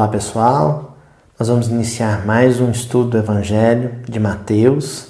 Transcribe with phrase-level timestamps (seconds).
[0.00, 0.96] Olá pessoal,
[1.38, 5.08] nós vamos iniciar mais um estudo do Evangelho de Mateus,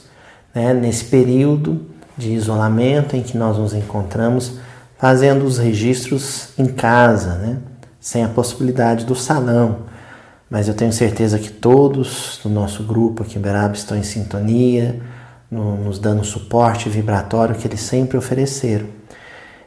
[0.52, 1.82] né, nesse período
[2.18, 4.58] de isolamento em que nós nos encontramos
[4.98, 7.58] fazendo os registros em casa, né,
[8.00, 9.82] sem a possibilidade do salão.
[10.50, 15.00] Mas eu tenho certeza que todos do nosso grupo aqui em Beraba estão em sintonia,
[15.48, 18.86] no, nos dando o suporte vibratório que eles sempre ofereceram.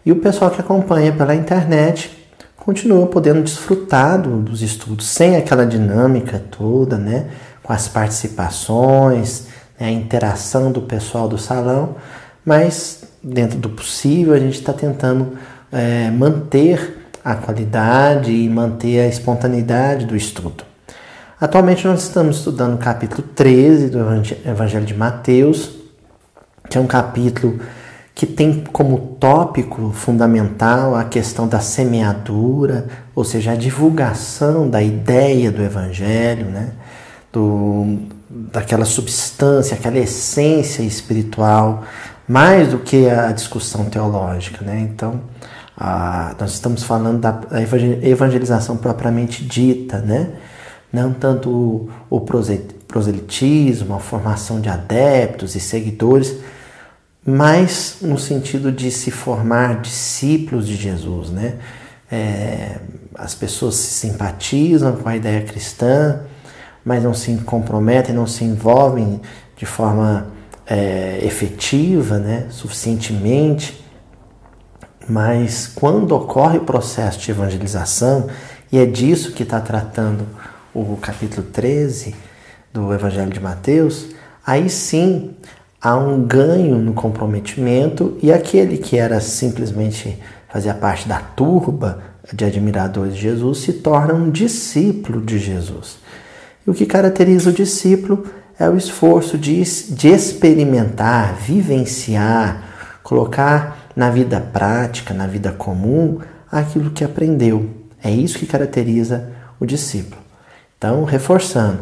[0.06, 2.23] E o pessoal que acompanha pela internet
[2.66, 7.28] continua podendo desfrutar do, dos estudos sem aquela dinâmica toda, né?
[7.62, 9.48] Com as participações,
[9.80, 9.88] né?
[9.88, 11.96] a interação do pessoal do salão,
[12.46, 15.38] mas dentro do possível a gente está tentando
[15.72, 20.64] é, manter a qualidade e manter a espontaneidade do estudo.
[21.40, 24.00] Atualmente nós estamos estudando o capítulo 13 do
[24.46, 25.72] Evangelho de Mateus,
[26.70, 27.60] que é um capítulo
[28.16, 35.52] que tem como tópico fundamental a questão da semeadura, ou seja, a divulgação da ideia
[35.52, 36.74] do Evangelho, né?
[37.32, 37.98] do,
[38.30, 41.84] daquela substância, aquela essência espiritual,
[42.28, 44.64] mais do que a discussão teológica.
[44.64, 44.80] Né?
[44.82, 45.22] Então,
[45.76, 47.42] a, nós estamos falando da
[48.04, 50.30] evangelização propriamente dita, né?
[50.92, 52.22] não tanto o, o
[52.88, 56.38] proselitismo, a formação de adeptos e seguidores,
[57.26, 61.56] mas no sentido de se formar discípulos de Jesus, né?
[62.12, 62.78] É,
[63.16, 66.22] as pessoas se simpatizam com a ideia cristã,
[66.84, 69.22] mas não se comprometem, não se envolvem
[69.56, 70.28] de forma
[70.68, 72.48] é, efetiva, né?
[72.50, 73.82] Suficientemente.
[75.08, 78.28] Mas quando ocorre o processo de evangelização,
[78.72, 80.26] e é disso que está tratando
[80.74, 82.16] o capítulo 13
[82.74, 84.08] do Evangelho de Mateus,
[84.46, 85.36] aí sim
[85.84, 90.18] há um ganho no comprometimento e aquele que era simplesmente
[90.48, 92.02] fazia parte da turba
[92.32, 95.98] de admiradores de Jesus se torna um discípulo de Jesus.
[96.66, 98.26] E o que caracteriza o discípulo
[98.58, 99.62] é o esforço de,
[99.92, 102.64] de experimentar, vivenciar,
[103.04, 107.70] colocar na vida prática, na vida comum, aquilo que aprendeu.
[108.02, 109.30] É isso que caracteriza
[109.60, 110.22] o discípulo.
[110.78, 111.80] Então, reforçando,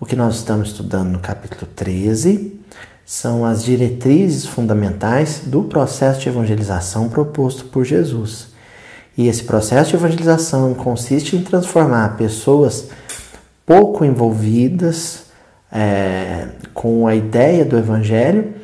[0.00, 2.61] o que nós estamos estudando no capítulo 13
[3.04, 8.48] são as diretrizes fundamentais do processo de evangelização proposto por Jesus.
[9.16, 12.88] E esse processo de evangelização consiste em transformar pessoas
[13.66, 15.24] pouco envolvidas
[15.70, 18.54] é, com a ideia do evangelho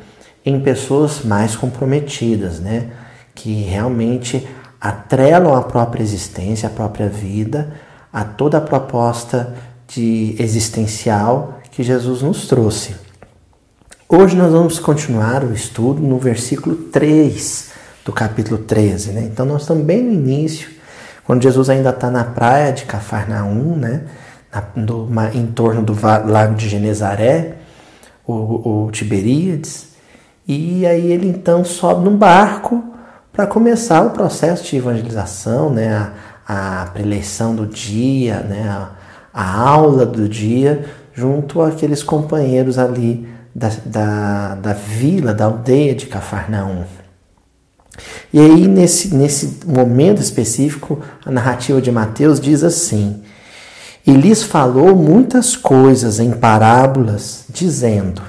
[0.45, 2.89] em pessoas mais comprometidas, né?
[3.35, 4.47] que realmente
[4.81, 7.73] atrelam a própria existência, a própria vida,
[8.11, 9.55] a toda a proposta
[9.87, 13.08] de existencial que Jesus nos trouxe.
[14.11, 17.69] Hoje nós vamos continuar o estudo no versículo 3
[18.03, 19.11] do capítulo 13.
[19.11, 19.29] Né?
[19.31, 20.67] Então nós estamos bem no início,
[21.23, 24.05] quando Jesus ainda está na praia de Cafarnaum, né?
[24.51, 27.57] Na, no, em torno do lago de Genezaré,
[28.25, 29.89] o, o Tiberíades,
[30.47, 32.83] e aí ele então sobe num barco
[33.31, 36.11] para começar o processo de evangelização, né?
[36.47, 38.67] a, a preleição do dia, né?
[38.67, 38.89] a,
[39.31, 46.05] a aula do dia, junto àqueles companheiros ali da, da, da vila, da aldeia de
[46.05, 46.83] Cafarnaum.
[48.31, 53.21] E aí, nesse, nesse momento específico, a narrativa de Mateus diz assim:
[54.05, 58.21] E lhes falou muitas coisas em parábolas, dizendo.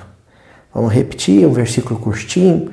[0.72, 2.70] Vamos repetir um versículo curtinho.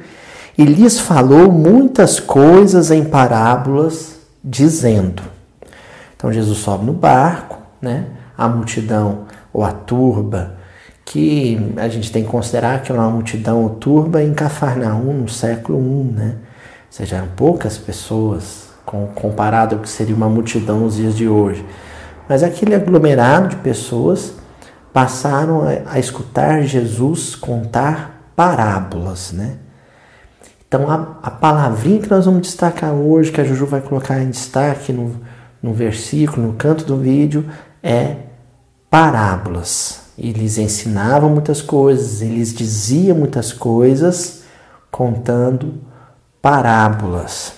[0.57, 5.21] E lhes falou muitas coisas em parábolas, dizendo.
[6.15, 8.07] Então Jesus sobe no barco, né?
[8.35, 10.56] A multidão ou a turba
[11.07, 15.79] que a gente tem que considerar que é uma multidão turba em Cafarnaum no século
[15.79, 16.35] I, né?
[16.35, 18.67] Ou seja, eram poucas pessoas
[19.15, 21.65] comparado ao que seria uma multidão nos dias de hoje.
[22.27, 24.33] Mas aquele aglomerado de pessoas
[24.91, 29.55] passaram a, a escutar Jesus contar parábolas, né?
[30.67, 34.29] Então a, a palavrinha que nós vamos destacar hoje, que a Juju vai colocar em
[34.29, 35.15] destaque no,
[35.63, 37.45] no versículo, no canto do vídeo,
[37.81, 38.17] é
[38.89, 40.06] parábolas.
[40.17, 44.43] Eles ensinavam muitas coisas, eles diziam muitas coisas
[44.89, 45.75] contando
[46.41, 47.53] parábolas.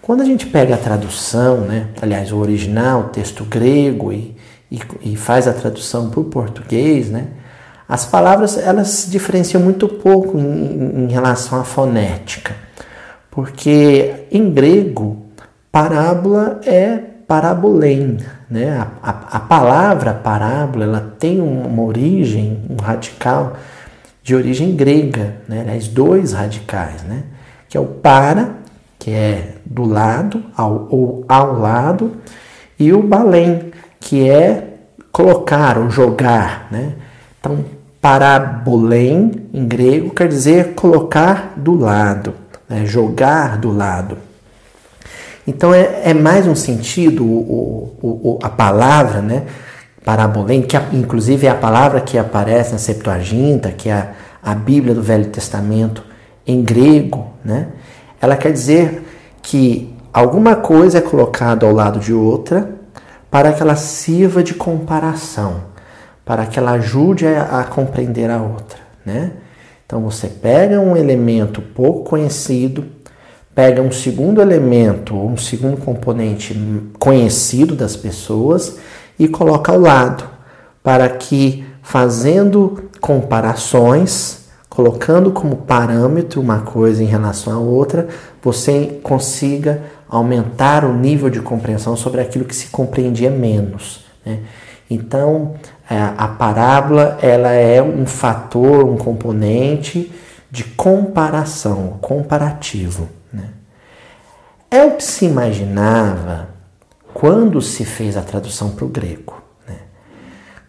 [0.00, 4.36] Quando a gente pega a tradução, né, aliás, o original, o texto grego, e,
[4.70, 7.28] e, e faz a tradução para o português, né,
[7.88, 12.54] as palavras elas se diferenciam muito pouco em, em relação à fonética,
[13.30, 15.24] porque em grego,
[15.72, 18.18] parábola é parabolém.
[18.50, 18.70] Né?
[18.70, 23.54] A, a, a, palavra parábola ela tem uma origem, um radical
[24.22, 25.60] de origem grega, né?
[25.60, 27.24] aliás, dois radicais, né?
[27.68, 28.54] que é o para,
[28.98, 32.16] que é do lado ao, ou ao lado,
[32.78, 34.74] e o balém, que é
[35.12, 36.94] colocar ou jogar, né?
[37.38, 37.64] Então,
[38.00, 42.34] parabolém em grego quer dizer colocar do lado,
[42.68, 42.84] né?
[42.84, 44.18] jogar do lado.
[45.46, 49.42] Então é, é mais um sentido, o, o, o, a palavra, né?
[50.04, 54.12] Parabolém, que inclusive é a palavra que aparece na Septuaginta, que é a,
[54.42, 56.02] a Bíblia do Velho Testamento
[56.46, 57.68] em grego, né?
[58.20, 59.02] Ela quer dizer
[59.42, 62.70] que alguma coisa é colocada ao lado de outra
[63.30, 65.64] para que ela sirva de comparação,
[66.24, 69.32] para que ela ajude a, a compreender a outra, né?
[69.84, 72.86] Então você pega um elemento pouco conhecido,
[73.54, 76.58] pega um segundo elemento, um segundo componente
[76.98, 78.78] conhecido das pessoas
[79.18, 80.24] e coloca ao lado,
[80.82, 88.08] para que fazendo comparações, colocando como parâmetro uma coisa em relação à outra,
[88.42, 94.04] você consiga aumentar o nível de compreensão sobre aquilo que se compreendia menos.
[94.26, 94.40] Né?
[94.90, 95.54] Então,
[95.88, 100.10] é, a parábola ela é um fator, um componente
[100.50, 103.08] de comparação, comparativo.
[103.34, 103.50] Né?
[104.70, 106.48] É o que se imaginava
[107.12, 109.42] quando se fez a tradução para o grego.
[109.68, 109.76] Né?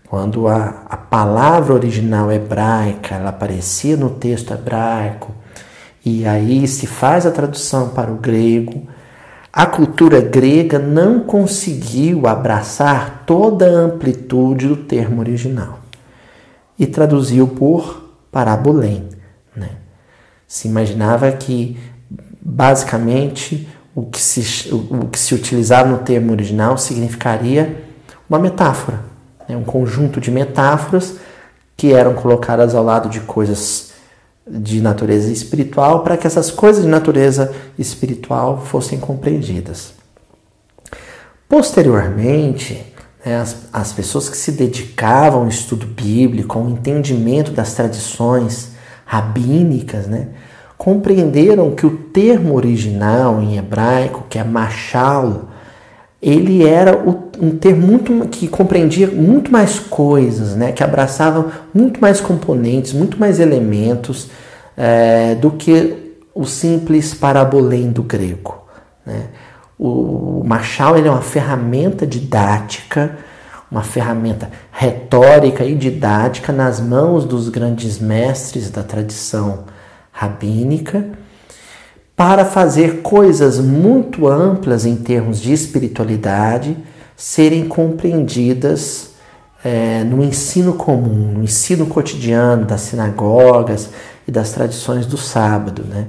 [0.09, 5.33] Quando a, a palavra original hebraica ela aparecia no texto hebraico
[6.03, 8.87] e aí se faz a tradução para o grego,
[9.51, 15.79] a cultura grega não conseguiu abraçar toda a amplitude do termo original
[16.77, 19.07] e traduziu por parabolém.
[19.55, 19.69] Né?
[20.45, 21.77] Se imaginava que,
[22.45, 27.83] basicamente, o que, se, o que se utilizava no termo original significaria
[28.29, 28.99] uma metáfora,
[29.49, 29.57] né?
[29.57, 31.15] um conjunto de metáforas
[31.75, 33.93] que eram colocadas ao lado de coisas
[34.47, 39.93] de natureza espiritual para que essas coisas de natureza espiritual fossem compreendidas.
[41.49, 42.85] Posteriormente,
[43.25, 50.05] né, as, as pessoas que se dedicavam ao estudo bíblico, ao entendimento das tradições rabínicas,
[50.05, 50.27] né,
[50.77, 55.49] compreenderam que o termo original em hebraico, que é machal,
[56.21, 56.97] ele era
[57.39, 60.71] um termo muito, que compreendia muito mais coisas, né?
[60.71, 64.29] que abraçava muito mais componentes, muito mais elementos
[64.75, 68.65] é, do que o simples parabolém do grego.
[69.05, 69.27] Né?
[69.77, 73.17] O, Machal ele é uma ferramenta didática,
[73.69, 79.65] uma ferramenta retórica e didática nas mãos dos grandes mestres da tradição
[80.15, 81.05] rabínica
[82.15, 86.77] para fazer coisas muito amplas em termos de espiritualidade
[87.17, 89.09] serem compreendidas
[89.63, 93.89] é, no ensino comum, no ensino cotidiano das sinagogas
[94.25, 95.83] e das tradições do sábado.
[95.83, 96.07] Né?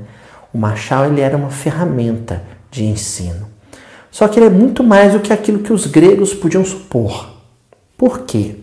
[0.55, 3.49] O Machal ele era uma ferramenta de ensino.
[4.09, 7.29] Só que ele é muito mais do que aquilo que os gregos podiam supor.
[7.99, 8.57] Por quê?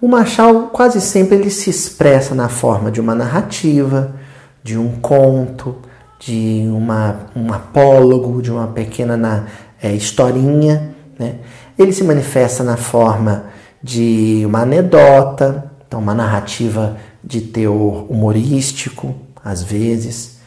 [0.00, 4.14] O Machal quase sempre ele se expressa na forma de uma narrativa,
[4.62, 5.76] de um conto,
[6.18, 9.44] de uma, um apólogo, de uma pequena na,
[9.82, 10.94] é, historinha.
[11.18, 11.34] Né?
[11.78, 13.44] Ele se manifesta na forma
[13.82, 19.14] de uma anedota, então uma narrativa de teor humorístico,
[19.44, 20.38] às vezes,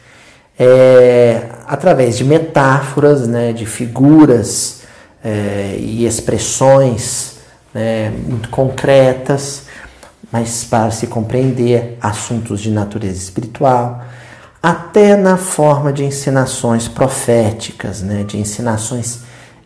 [0.58, 4.82] é, através de metáforas, né, de figuras
[5.22, 7.33] é, e expressões
[7.74, 9.64] né, muito concretas,
[10.30, 14.02] mas para se compreender assuntos de natureza espiritual,
[14.62, 19.20] até na forma de encenações proféticas, né, de encenações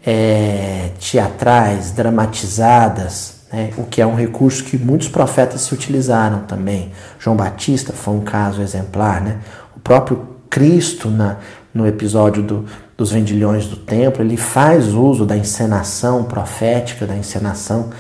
[0.05, 6.93] é, teatrais, dramatizadas, né, o que é um recurso que muitos profetas se utilizaram também.
[7.19, 9.39] João Batista foi um caso exemplar, né?
[9.77, 11.37] o próprio Cristo, na,
[11.73, 12.65] no episódio do,
[12.99, 17.91] dos vendilhões do templo, ele faz uso da encenação profética, da encenação,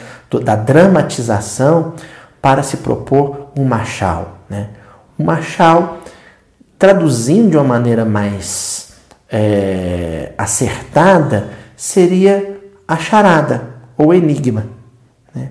[0.43, 1.95] da dramatização
[2.43, 4.39] para se propor um machal.
[4.51, 4.71] Né?
[5.17, 5.99] Um machal,
[6.77, 8.95] traduzindo de uma maneira mais
[9.31, 14.67] é, acertada, seria a charada ou enigma.
[15.33, 15.51] Né?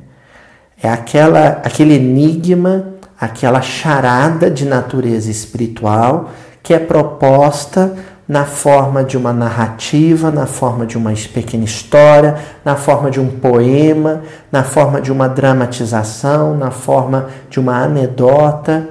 [0.83, 7.95] É aquela, aquele enigma, aquela charada de natureza espiritual que é proposta
[8.27, 13.27] na forma de uma narrativa, na forma de uma pequena história, na forma de um
[13.27, 18.89] poema, na forma de uma dramatização, na forma de uma anedota,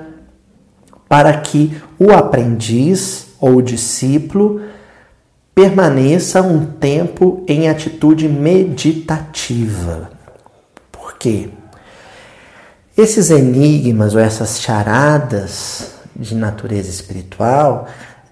[1.09, 4.63] para que o aprendiz ou o discípulo
[5.55, 10.11] permaneça um tempo em atitude meditativa.
[10.91, 11.51] Por quê?
[12.97, 17.89] Esses enigmas ou essas charadas de natureza espiritual,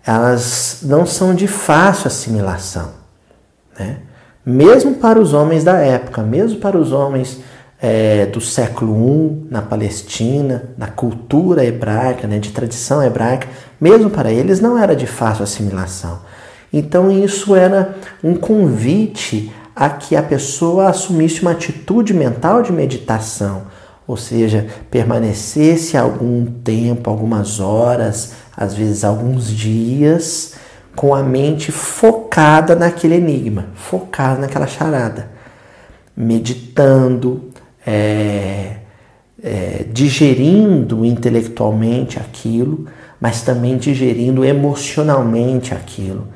[0.07, 2.93] elas não são de fácil assimilação.
[3.79, 3.99] Né?
[4.45, 7.41] mesmo para os homens da época, mesmo para os homens
[7.81, 13.49] é, do século I na Palestina, na cultura hebraica, né, de tradição hebraica,
[13.81, 16.21] mesmo para eles não era de fácil assimilação.
[16.73, 23.63] Então isso era um convite a que a pessoa assumisse uma atitude mental de meditação,
[24.07, 30.55] ou seja, permanecesse algum tempo, algumas horas, às vezes alguns dias,
[30.95, 35.31] com a mente focada naquele enigma, focada naquela charada,
[36.17, 37.51] meditando,
[37.87, 38.77] é,
[39.43, 42.87] é, digerindo intelectualmente aquilo,
[43.21, 46.29] mas também digerindo emocionalmente aquilo.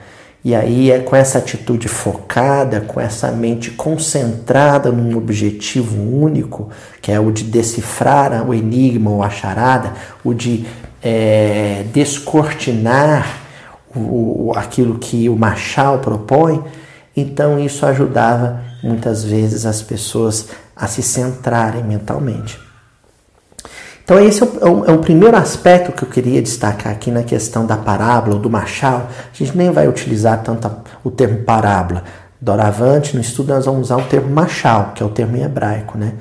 [0.44, 6.70] E aí é com essa atitude focada, com essa mente concentrada num objetivo único,
[7.02, 9.92] que é o de decifrar o enigma ou a charada,
[10.25, 10.64] o de
[11.08, 13.40] é, descortinar
[13.96, 16.62] o, aquilo que o Machal propõe,
[17.16, 22.60] então isso ajudava muitas vezes as pessoas a se centrarem mentalmente.
[24.04, 27.66] Então, esse é o, é o, primeiro aspecto que eu queria destacar aqui na questão
[27.66, 29.08] da parábola ou do machal.
[29.10, 30.70] A gente nem vai utilizar tanto
[31.04, 32.04] o termo parábola.
[32.40, 35.98] Doravante, no estudo, nós vamos usar o termo machal, que é o termo em hebraico.
[35.98, 36.14] Né?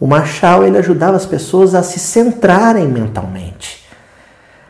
[0.00, 3.83] O machal ele ajudava as pessoas a se centrarem mentalmente,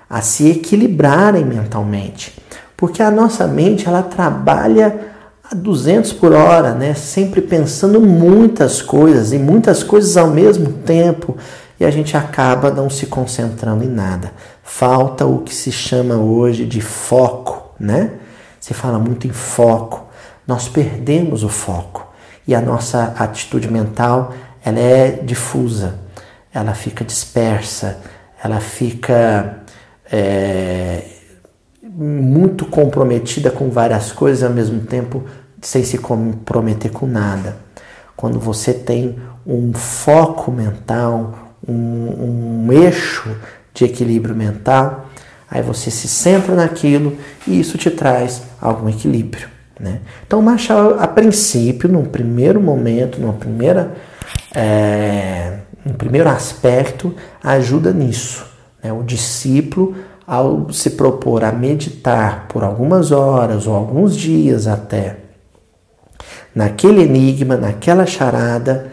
[0.09, 2.35] a se equilibrarem mentalmente.
[2.77, 5.13] Porque a nossa mente ela trabalha
[5.51, 6.95] a 200 por hora, né?
[6.95, 11.37] Sempre pensando muitas coisas e muitas coisas ao mesmo tempo
[11.79, 14.33] e a gente acaba não se concentrando em nada.
[14.63, 18.13] Falta o que se chama hoje de foco, né?
[18.61, 20.07] Se fala muito em foco.
[20.47, 22.07] Nós perdemos o foco
[22.47, 24.33] e a nossa atitude mental
[24.65, 25.99] ela é difusa,
[26.53, 27.99] ela fica dispersa,
[28.43, 29.64] ela fica
[30.15, 31.03] é,
[31.83, 35.25] muito comprometida com várias coisas ao mesmo tempo
[35.61, 37.57] sem se comprometer com nada.
[38.17, 43.29] Quando você tem um foco mental, um, um eixo
[43.73, 45.07] de equilíbrio mental,
[45.51, 49.49] aí você se centra naquilo e isso te traz algum equilíbrio.
[49.81, 49.99] Né?
[50.25, 53.95] Então, Machado, a princípio, num primeiro momento, numa primeira,
[54.55, 58.54] é, um primeiro aspecto, ajuda nisso.
[58.85, 58.93] Né?
[58.93, 65.25] O discípulo ao se propor a meditar por algumas horas ou alguns dias até
[66.55, 68.93] naquele enigma, naquela charada,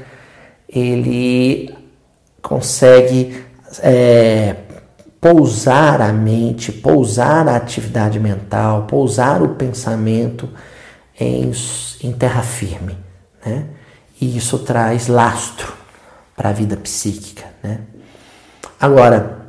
[0.67, 1.74] ele
[2.41, 3.43] consegue
[3.79, 4.55] é,
[5.19, 10.50] pousar a mente, pousar a atividade mental, pousar o pensamento
[11.19, 11.51] em,
[12.03, 12.98] em terra firme.
[13.45, 13.65] Né?
[14.19, 15.71] E isso traz lastro
[16.36, 17.45] para a vida psíquica.
[17.62, 17.81] Né?
[18.79, 19.40] Agora,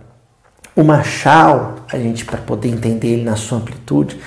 [0.74, 4.18] o Machal, a gente para poder entender ele na sua amplitude,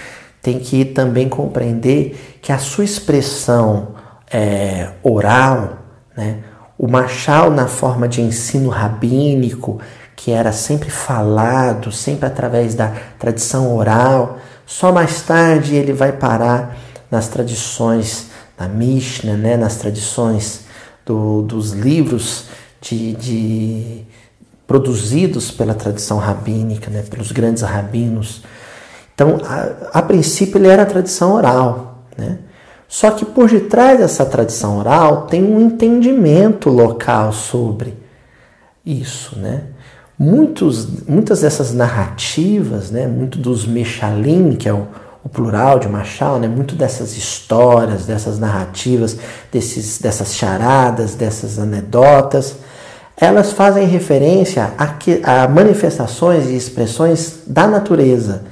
[0.42, 3.96] tem que também compreender que a sua expressão
[4.32, 5.80] é, oral,
[6.16, 6.40] né,
[6.78, 9.80] o Machal na forma de ensino rabínico,
[10.16, 16.78] que era sempre falado, sempre através da tradição oral, só mais tarde ele vai parar
[17.10, 20.66] nas tradições da Mishnah, né, nas tradições
[21.06, 22.46] do, dos livros
[22.82, 24.06] de, de
[24.68, 28.44] produzidos pela tradição rabínica, né, pelos grandes rabinos.
[29.14, 32.04] Então, a, a, princípio, ele era a tradição oral.
[32.18, 32.40] Né?
[32.88, 37.96] Só que por detrás dessa tradição oral tem um entendimento local sobre
[38.86, 39.38] isso.
[39.38, 39.64] Né?
[40.18, 44.88] Muitos, muitas dessas narrativas, né, muito dos Mechalim, que é o,
[45.24, 49.18] o plural de Machal, né, muito dessas histórias, dessas narrativas,
[49.52, 52.58] desses, dessas charadas, dessas anedotas,
[53.18, 58.44] elas fazem referência a, que, a manifestações e expressões da natureza,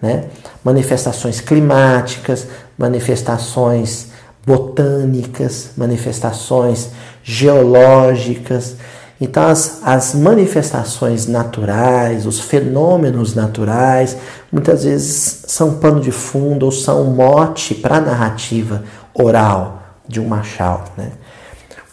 [0.00, 0.24] né?
[0.64, 2.46] manifestações climáticas,
[2.78, 4.08] manifestações
[4.46, 6.90] botânicas, manifestações
[7.22, 8.76] geológicas.
[9.20, 14.16] Então, as, as manifestações naturais, os fenômenos naturais,
[14.50, 20.26] muitas vezes são pano de fundo ou são mote para a narrativa oral de um
[20.26, 20.84] machal.
[20.96, 21.12] Né?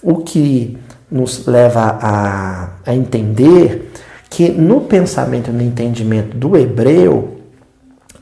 [0.02, 0.78] O que
[1.14, 3.92] nos leva a, a entender
[4.32, 7.40] que no pensamento e no entendimento do hebreu,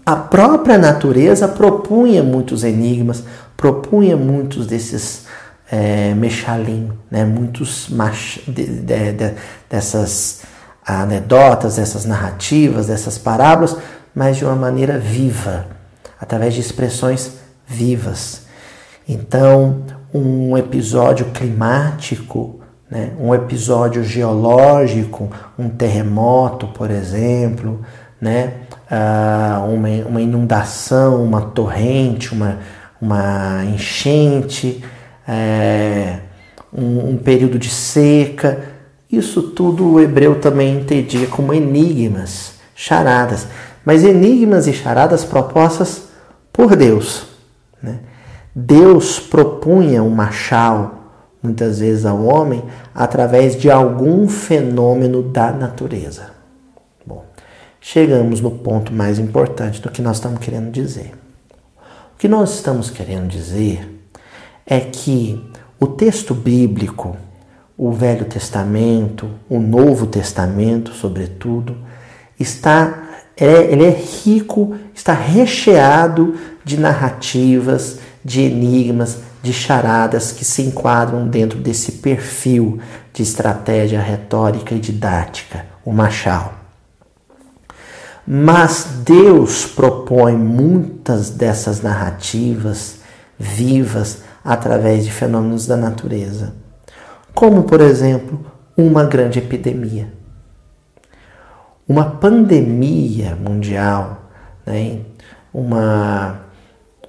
[0.05, 3.23] a própria natureza propunha muitos enigmas,
[3.55, 5.25] propunha muitos desses
[5.71, 7.23] é, mechalim, né?
[7.23, 9.33] muitos mach, de, de, de,
[9.69, 10.41] dessas
[10.85, 13.77] anedotas, dessas narrativas, dessas parábolas,
[14.13, 15.65] mas de uma maneira viva,
[16.19, 18.41] através de expressões vivas.
[19.07, 22.60] Então, um episódio climático
[22.91, 23.13] né?
[23.17, 27.79] um episódio geológico, um terremoto, por exemplo,
[28.19, 28.55] né?
[28.89, 32.59] Ah, uma, uma inundação, uma torrente, uma,
[33.01, 34.83] uma enchente,
[35.25, 36.19] é,
[36.73, 38.59] um, um período de seca.
[39.09, 43.47] Isso tudo o hebreu também entendia como enigmas, charadas,
[43.85, 46.09] mas enigmas e charadas propostas
[46.51, 47.27] por Deus.
[47.81, 47.99] Né?
[48.53, 51.00] Deus propunha um machal,
[51.41, 56.31] muitas vezes ao homem, através de algum fenômeno da natureza.
[57.05, 57.25] Bom,
[57.79, 61.13] chegamos no ponto mais importante do que nós estamos querendo dizer.
[62.13, 63.89] O que nós estamos querendo dizer
[64.65, 65.43] é que
[65.79, 67.17] o texto bíblico,
[67.75, 71.75] o Velho Testamento, o Novo Testamento, sobretudo,
[72.39, 73.01] está
[73.41, 81.27] é, ele é rico, está recheado de narrativas, de enigmas, de charadas que se enquadram
[81.27, 82.79] dentro desse perfil
[83.13, 86.53] de estratégia retórica e didática, o machal.
[88.25, 92.99] Mas Deus propõe muitas dessas narrativas
[93.37, 96.53] vivas através de fenômenos da natureza,
[97.33, 98.45] como, por exemplo,
[98.77, 100.13] uma grande epidemia.
[101.87, 104.29] Uma pandemia mundial,
[104.65, 104.99] né?
[105.53, 106.41] uma,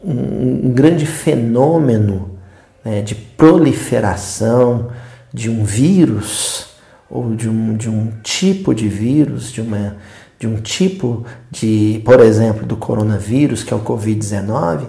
[0.03, 2.39] um, um grande fenômeno
[2.85, 3.03] né?
[3.03, 4.91] de proliferação
[5.33, 6.71] de um vírus
[7.09, 9.97] ou de um, de um tipo de vírus, de, uma,
[10.39, 14.87] de um tipo de, por exemplo, do coronavírus, que é o Covid-19,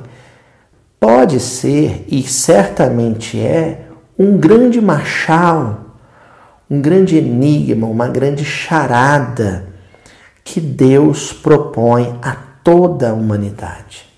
[1.00, 5.98] pode ser e certamente é um grande machal,
[6.70, 9.66] um grande enigma, uma grande charada
[10.44, 14.13] que Deus propõe a toda a humanidade.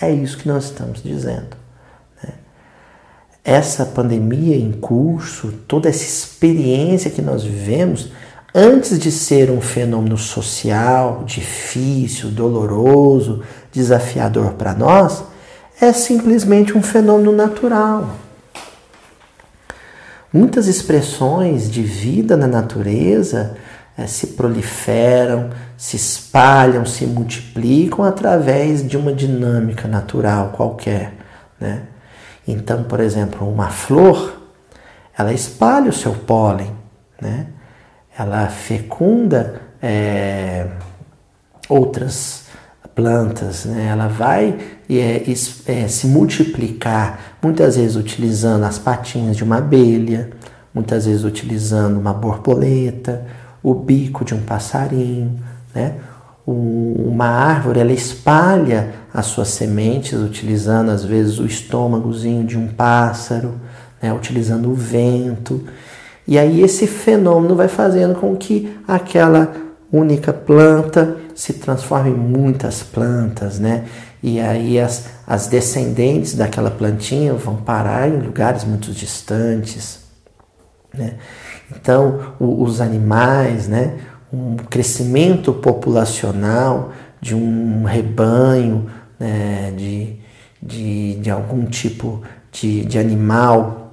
[0.00, 1.56] É isso que nós estamos dizendo.
[2.22, 2.34] Né?
[3.44, 8.12] Essa pandemia em curso, toda essa experiência que nós vivemos,
[8.54, 15.24] antes de ser um fenômeno social difícil, doloroso, desafiador para nós,
[15.80, 18.16] é simplesmente um fenômeno natural.
[20.32, 23.56] Muitas expressões de vida na natureza
[23.98, 31.14] é, se proliferam, se espalham, se multiplicam através de uma dinâmica natural qualquer.
[31.60, 31.82] Né?
[32.46, 34.40] Então, por exemplo, uma flor,
[35.18, 36.70] ela espalha o seu pólen,
[37.20, 37.48] né?
[38.16, 40.68] ela fecunda é,
[41.68, 42.44] outras
[42.94, 43.88] plantas, né?
[43.90, 44.58] ela vai
[44.88, 45.24] é,
[45.66, 50.30] é, se multiplicar, muitas vezes utilizando as patinhas de uma abelha,
[50.72, 53.26] muitas vezes utilizando uma borboleta,
[53.62, 55.38] o bico de um passarinho,
[55.74, 55.94] né?
[56.46, 63.60] uma árvore ela espalha as suas sementes utilizando às vezes o estômagozinho de um pássaro,
[64.00, 64.12] né?
[64.12, 65.64] utilizando o vento.
[66.26, 69.52] E aí esse fenômeno vai fazendo com que aquela
[69.92, 73.84] única planta se transforma em muitas plantas, né?
[74.22, 80.00] E aí as, as descendentes daquela plantinha vão parar em lugares muito distantes,
[80.92, 81.14] né?
[81.70, 83.98] Então, o, os animais, né?
[84.32, 89.72] Um crescimento populacional de um rebanho, né?
[89.76, 90.16] de,
[90.62, 93.92] de, de algum tipo de, de animal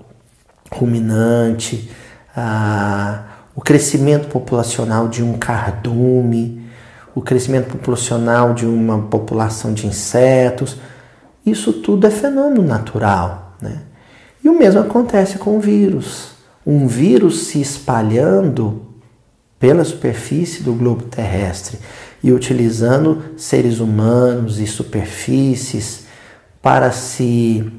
[0.72, 1.90] ruminante,
[2.36, 3.24] ah,
[3.56, 6.66] o crescimento populacional de um cardume,
[7.14, 10.78] o crescimento populacional de uma população de insetos,
[11.46, 13.56] isso tudo é fenômeno natural.
[13.62, 13.80] Né?
[14.44, 16.35] E o mesmo acontece com o vírus.
[16.66, 18.82] Um vírus se espalhando
[19.60, 21.80] pela superfície do globo terrestre
[22.24, 26.06] e utilizando seres humanos e superfícies
[26.62, 27.72] para se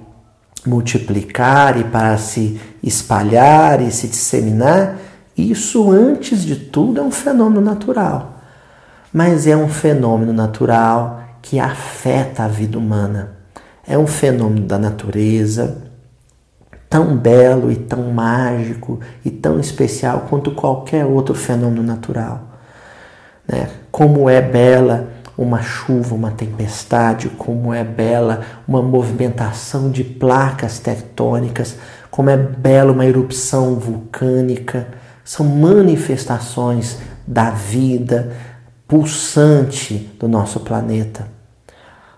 [0.65, 4.99] multiplicar e para se espalhar e se disseminar,
[5.37, 8.41] isso, antes de tudo, é um fenômeno natural.
[9.13, 13.37] Mas é um fenômeno natural que afeta a vida humana.
[13.87, 15.86] É um fenômeno da natureza
[16.89, 22.43] tão belo e tão mágico e tão especial quanto qualquer outro fenômeno natural.
[23.47, 23.69] Né?
[23.91, 31.77] Como é bela uma chuva, uma tempestade, como é bela uma movimentação de placas tectônicas,
[32.11, 34.87] como é bela uma erupção vulcânica
[35.27, 38.33] são manifestações da vida
[38.87, 41.27] pulsante do nosso planeta.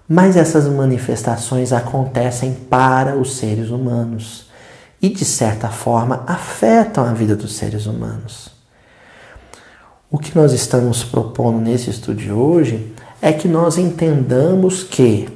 [0.06, 4.47] Mas essas manifestações acontecem para os seres humanos
[5.00, 8.50] e, de certa forma, afetam a vida dos seres humanos.
[10.10, 15.28] O que nós estamos propondo nesse estudo de hoje é que nós entendamos que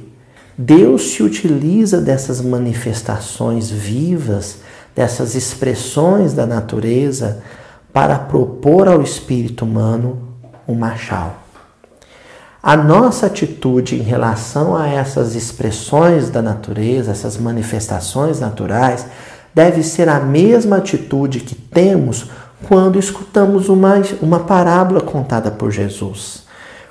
[0.57, 4.57] Deus se utiliza dessas manifestações vivas,
[4.95, 7.43] dessas expressões da natureza
[7.91, 10.29] para propor ao espírito humano
[10.67, 11.43] um machal.
[12.61, 19.05] A nossa atitude em relação a essas expressões da natureza, essas manifestações naturais,
[19.53, 22.27] deve ser a mesma atitude que temos
[22.67, 26.43] quando escutamos uma, uma parábola contada por Jesus.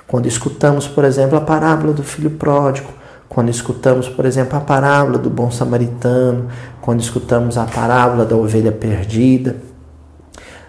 [0.07, 2.89] Quando escutamos, por exemplo, a parábola do filho pródigo,
[3.27, 6.49] quando escutamos, por exemplo, a parábola do bom samaritano,
[6.81, 9.55] quando escutamos a parábola da ovelha perdida,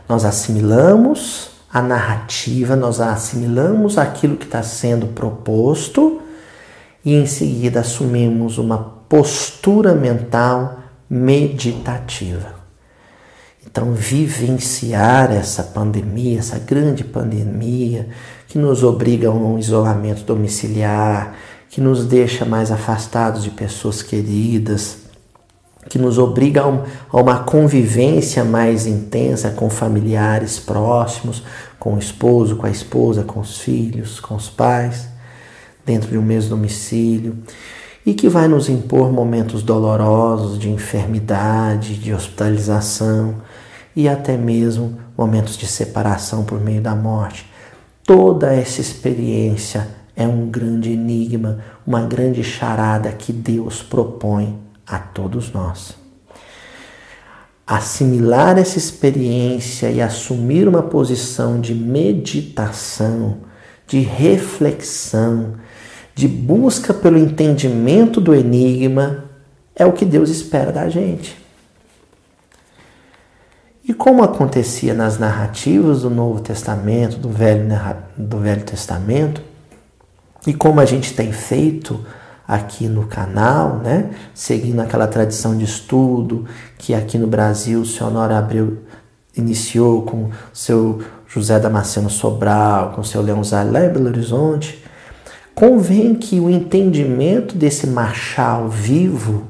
[0.08, 6.22] nós assimilamos a narrativa, nós assimilamos aquilo que está sendo proposto
[7.04, 8.78] e em seguida assumimos uma
[9.08, 12.54] postura mental meditativa.
[13.66, 18.08] Então, vivenciar essa pandemia, essa grande pandemia,
[18.46, 21.34] que nos obriga a um isolamento domiciliar,
[21.68, 24.98] que nos deixa mais afastados de pessoas queridas,
[25.88, 31.42] que nos obriga a, um, uma convivência mais intensa com familiares próximos,
[31.78, 35.08] com o esposo, com a esposa, com os filhos, com os pais,
[35.84, 37.36] dentro de um mesmo domicílio
[38.06, 43.36] e que vai nos impor momentos dolorosos de enfermidade, de hospitalização
[43.96, 47.50] e até mesmo momentos de separação por meio da morte.
[48.04, 55.52] Toda essa experiência é um grande enigma, uma grande charada que Deus propõe a todos
[55.52, 55.94] nós.
[57.66, 63.38] Assimilar essa experiência e assumir uma posição de meditação,
[63.86, 65.54] de reflexão,
[66.14, 69.24] de busca pelo entendimento do enigma,
[69.74, 71.36] é o que Deus espera da gente.
[73.86, 77.66] E como acontecia nas narrativas do Novo Testamento, do Velho,
[78.16, 79.42] do Velho Testamento,
[80.46, 82.00] e como a gente tem feito
[82.46, 86.44] aqui no canal, né, seguindo aquela tradição de estudo
[86.78, 88.78] que aqui no Brasil o senhor Honório Abreu
[89.36, 94.06] iniciou com o seu José Damasceno Sobral, com o seu Leão Zalé lá em Belo
[94.06, 94.83] Horizonte,
[95.54, 99.44] Convém que o entendimento desse marchal vivo,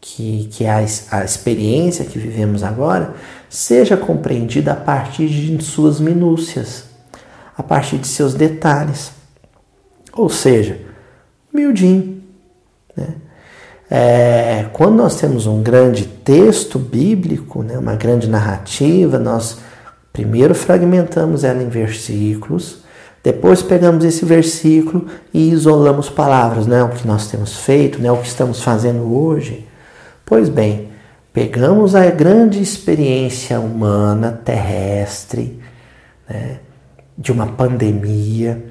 [0.00, 3.14] que, que é a, a experiência que vivemos agora,
[3.48, 6.84] seja compreendida a partir de suas minúcias,
[7.56, 9.10] a partir de seus detalhes.
[10.12, 10.78] Ou seja,
[11.52, 12.22] miudinho.
[12.96, 13.14] Né?
[13.90, 19.58] É, quando nós temos um grande texto bíblico, né, uma grande narrativa, nós
[20.12, 22.85] primeiro fragmentamos ela em versículos,
[23.26, 28.10] depois pegamos esse versículo e isolamos palavras, não é o que nós temos feito, não
[28.10, 29.66] é o que estamos fazendo hoje.
[30.24, 30.90] Pois bem,
[31.32, 35.58] pegamos a grande experiência humana, terrestre,
[36.28, 36.60] né,
[37.18, 38.64] de uma pandemia,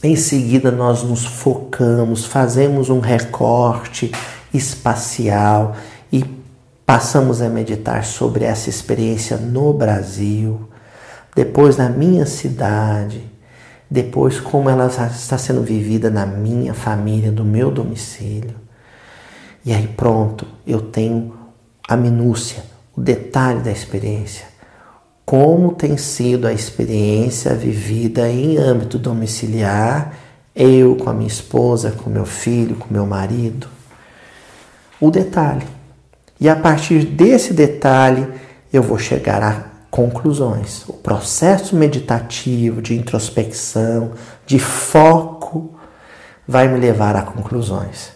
[0.00, 4.12] em seguida nós nos focamos, fazemos um recorte
[4.54, 5.74] espacial
[6.12, 6.24] e
[6.86, 10.68] passamos a meditar sobre essa experiência no Brasil,
[11.34, 13.37] depois na minha cidade
[13.90, 18.54] depois como ela está sendo vivida na minha família, no meu domicílio.
[19.64, 21.34] E aí pronto, eu tenho
[21.88, 22.62] a minúcia,
[22.96, 24.46] o detalhe da experiência.
[25.24, 30.14] Como tem sido a experiência vivida em âmbito domiciliar,
[30.54, 33.68] eu com a minha esposa, com meu filho, com meu marido.
[35.00, 35.66] O detalhe.
[36.40, 38.26] E a partir desse detalhe,
[38.72, 39.67] eu vou chegar a
[39.98, 40.84] conclusões.
[40.88, 44.12] O processo meditativo de introspecção,
[44.46, 45.74] de foco,
[46.46, 48.12] vai me levar a conclusões.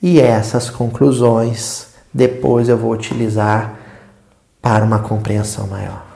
[0.00, 3.76] E essas conclusões depois eu vou utilizar
[4.62, 6.06] para uma compreensão maior.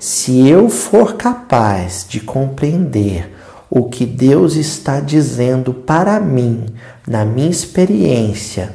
[0.00, 3.32] Se eu for capaz de compreender
[3.70, 6.66] o que Deus está dizendo para mim,
[7.06, 8.74] na minha experiência,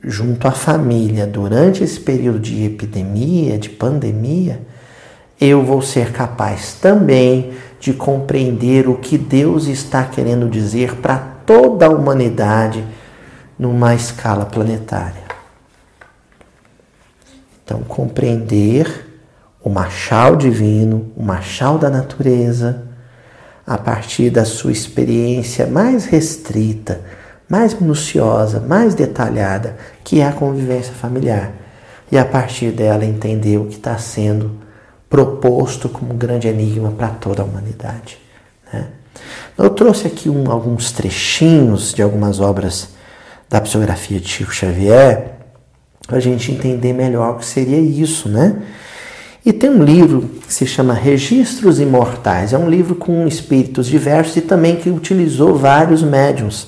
[0.00, 4.60] junto à família, durante esse período de epidemia, de pandemia,
[5.44, 11.86] eu vou ser capaz também de compreender o que Deus está querendo dizer para toda
[11.86, 12.84] a humanidade
[13.58, 15.24] numa escala planetária.
[17.62, 19.06] Então, compreender
[19.62, 22.82] o machal divino, o machal da natureza,
[23.66, 27.00] a partir da sua experiência mais restrita,
[27.48, 31.52] mais minuciosa, mais detalhada, que é a convivência familiar.
[32.12, 34.63] E a partir dela entender o que está sendo
[35.14, 38.18] proposto como um grande enigma para toda a humanidade.
[38.72, 38.88] Né?
[39.56, 42.88] Eu trouxe aqui um, alguns trechinhos de algumas obras
[43.48, 45.34] da psicografia de Chico Xavier
[46.04, 48.60] para a gente entender melhor o que seria isso, né?
[49.46, 52.52] E tem um livro que se chama Registros Imortais.
[52.52, 56.66] É um livro com espíritos diversos e também que utilizou vários médiums.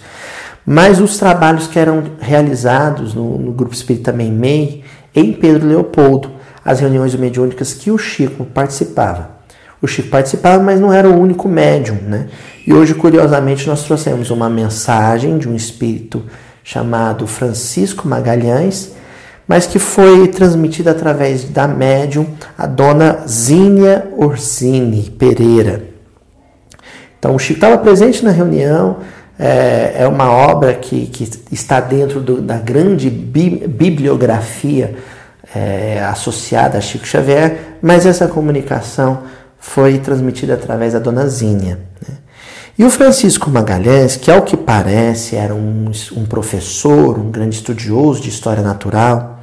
[0.64, 6.35] Mas os trabalhos que eram realizados no, no Grupo Espírita Meimei em Pedro Leopoldo
[6.66, 9.36] as reuniões mediúnicas que o Chico participava.
[9.80, 12.26] O Chico participava, mas não era o único médium, né?
[12.66, 16.24] E hoje, curiosamente, nós trouxemos uma mensagem de um espírito
[16.64, 18.96] chamado Francisco Magalhães,
[19.46, 22.26] mas que foi transmitida através da médium
[22.58, 25.84] a dona Zínia Orsini Pereira.
[27.16, 28.96] Então, o Chico estava presente na reunião,
[29.38, 34.96] é, é uma obra que, que está dentro do, da grande bi, bibliografia
[35.54, 39.22] é, associada a Chico Xavier, mas essa comunicação
[39.58, 41.78] foi transmitida através da dona Zínia.
[42.06, 42.16] Né?
[42.78, 48.20] E o Francisco Magalhães, que ao que parece era um, um professor, um grande estudioso
[48.20, 49.40] de história natural,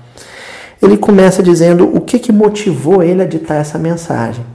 [0.82, 4.46] ele começa dizendo o que, que motivou ele a ditar essa mensagem.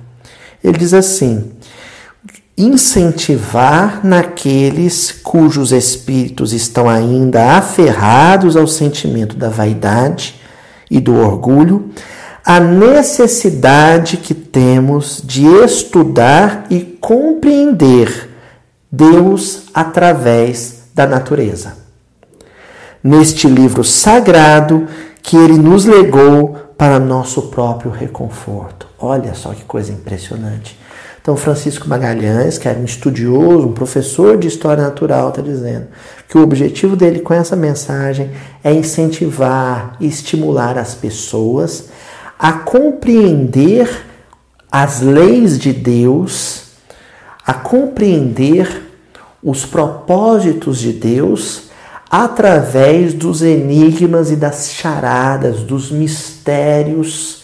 [0.62, 1.52] Ele diz assim:
[2.56, 10.37] incentivar naqueles cujos espíritos estão ainda aferrados ao sentimento da vaidade
[10.90, 11.90] e do orgulho,
[12.44, 18.30] a necessidade que temos de estudar e compreender
[18.90, 21.76] Deus através da natureza.
[23.02, 24.88] Neste livro sagrado
[25.22, 28.88] que ele nos legou para nosso próprio reconforto.
[28.98, 30.78] Olha só que coisa impressionante.
[31.28, 35.88] Então, Francisco Magalhães, que era um estudioso, um professor de história natural, está dizendo
[36.26, 38.30] que o objetivo dele com essa mensagem
[38.64, 41.90] é incentivar e estimular as pessoas
[42.38, 44.06] a compreender
[44.72, 46.62] as leis de Deus
[47.46, 48.90] a compreender
[49.44, 51.64] os propósitos de Deus
[52.10, 57.37] através dos enigmas e das charadas, dos mistérios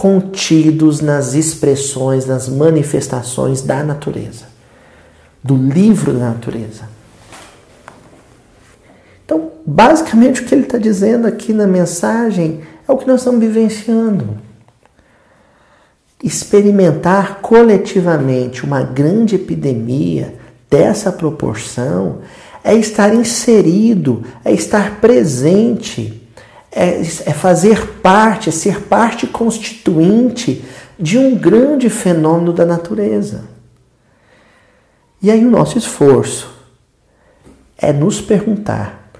[0.00, 4.46] contidos nas expressões, nas manifestações da natureza,
[5.44, 6.88] do livro da natureza.
[9.22, 13.40] Então, basicamente, o que ele está dizendo aqui na mensagem é o que nós estamos
[13.40, 14.38] vivenciando
[16.22, 20.34] experimentar coletivamente uma grande epidemia
[20.70, 22.20] dessa proporção
[22.62, 26.19] é estar inserido, é estar presente,
[26.72, 30.64] é, é fazer parte, é ser parte constituinte
[30.98, 33.44] de um grande fenômeno da natureza.
[35.22, 36.50] E aí o nosso esforço
[37.76, 39.10] é nos perguntar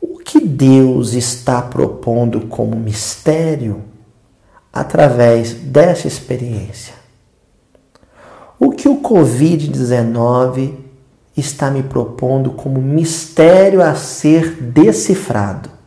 [0.00, 3.82] o que Deus está propondo como mistério
[4.72, 6.94] através dessa experiência.
[8.58, 10.74] O que o Covid-19
[11.36, 15.79] está me propondo como mistério a ser decifrado?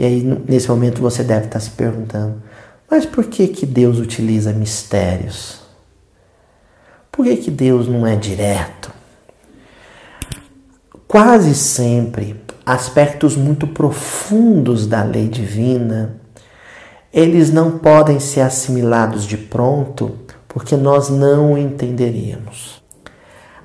[0.00, 2.42] E aí, nesse momento, você deve estar se perguntando:
[2.90, 5.60] mas por que, que Deus utiliza mistérios?
[7.12, 8.90] Por que, que Deus não é direto?
[11.06, 16.20] Quase sempre, aspectos muito profundos da lei divina
[17.12, 22.79] eles não podem ser assimilados de pronto porque nós não entenderíamos.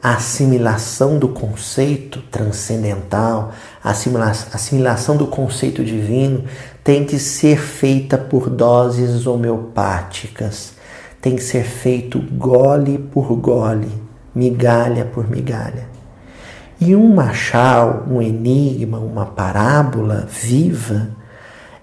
[0.05, 3.51] A assimilação do conceito transcendental,
[3.83, 6.43] a assimilação do conceito divino
[6.83, 10.73] tem que ser feita por doses homeopáticas,
[11.19, 13.91] tem que ser feito gole por gole,
[14.35, 15.87] migalha por migalha.
[16.79, 21.09] E um machal, um enigma, uma parábola viva,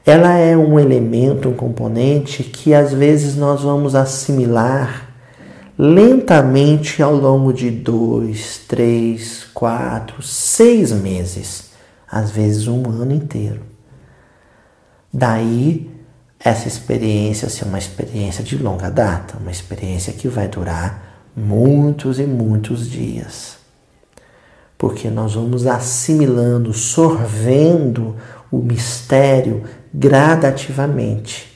[0.06, 5.01] ela é um elemento, um componente que às vezes nós vamos assimilar
[5.78, 11.70] lentamente ao longo de dois, três, quatro, seis meses,
[12.10, 13.62] às vezes um ano inteiro.
[15.12, 15.90] Daí
[16.38, 22.24] essa experiência ser uma experiência de longa data, uma experiência que vai durar muitos e
[22.24, 23.56] muitos dias.
[24.76, 28.16] Porque nós vamos assimilando, sorvendo
[28.50, 29.62] o mistério
[29.94, 31.51] gradativamente.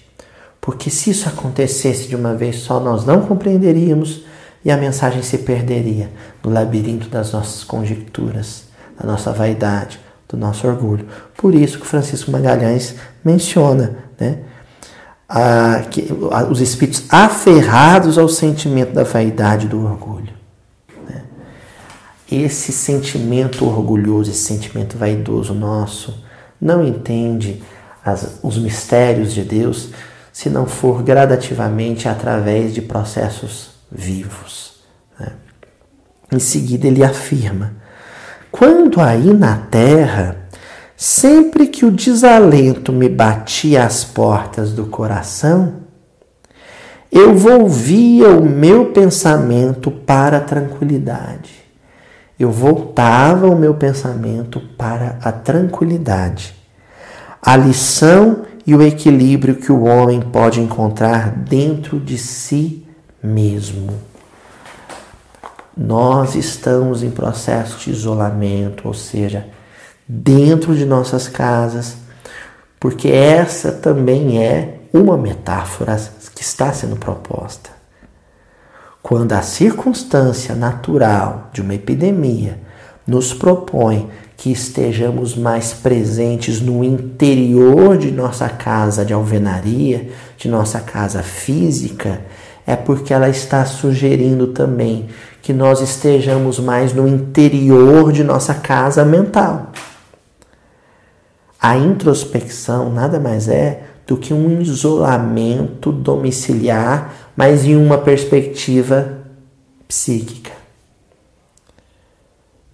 [0.67, 4.25] Porque se isso acontecesse de uma vez só, nós não compreenderíamos
[4.65, 6.11] e a mensagem se perderia
[6.43, 8.65] no labirinto das nossas conjecturas,
[8.99, 11.07] da nossa vaidade, do nosso orgulho.
[11.37, 14.41] Por isso que Francisco Magalhães menciona né,
[15.29, 20.33] a, que, a, os espíritos aferrados ao sentimento da vaidade e do orgulho.
[21.09, 21.23] Né.
[22.29, 26.25] Esse sentimento orgulhoso, esse sentimento vaidoso nosso,
[26.61, 27.63] não entende
[28.05, 29.91] as, os mistérios de Deus
[30.37, 34.75] se não for gradativamente através de processos vivos.
[35.19, 35.33] Né?
[36.31, 37.73] Em seguida, ele afirma:
[38.53, 40.37] quando aí na terra,
[40.95, 45.77] sempre que o desalento me batia às portas do coração,
[47.11, 51.65] eu volvia o meu pensamento para a tranquilidade.
[52.39, 56.57] Eu voltava o meu pensamento para a tranquilidade
[57.47, 62.87] a lição e o equilíbrio que o homem pode encontrar dentro de si
[63.23, 63.95] mesmo.
[65.77, 69.47] nós estamos em processo de isolamento, ou seja,
[70.09, 71.99] dentro de nossas casas,
[72.81, 75.97] porque essa também é uma metáfora
[76.35, 77.71] que está sendo proposta.
[79.03, 82.59] Quando a circunstância natural de uma epidemia
[83.07, 90.81] nos propõe que estejamos mais presentes no interior de nossa casa de alvenaria, de nossa
[90.81, 92.21] casa física,
[92.67, 95.09] é porque ela está sugerindo também
[95.41, 99.71] que nós estejamos mais no interior de nossa casa mental.
[101.61, 109.19] A introspecção nada mais é do que um isolamento domiciliar, mas em uma perspectiva
[109.89, 110.56] psíquica.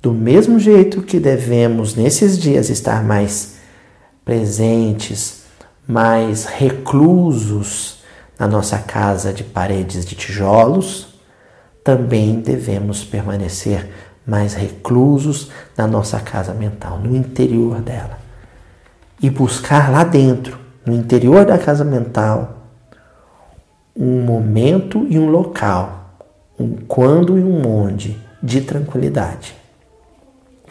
[0.02, 3.58] Do mesmo jeito que devemos nesses dias estar mais
[4.24, 5.44] presentes,
[5.86, 8.02] mais reclusos
[8.36, 11.20] na nossa casa de paredes de tijolos,
[11.84, 13.88] também devemos permanecer
[14.26, 18.18] mais reclusos na nossa casa mental, no interior dela.
[19.22, 22.66] E buscar lá dentro, no interior da casa mental,
[23.96, 26.18] um momento e um local,
[26.58, 29.61] um quando e um onde de tranquilidade.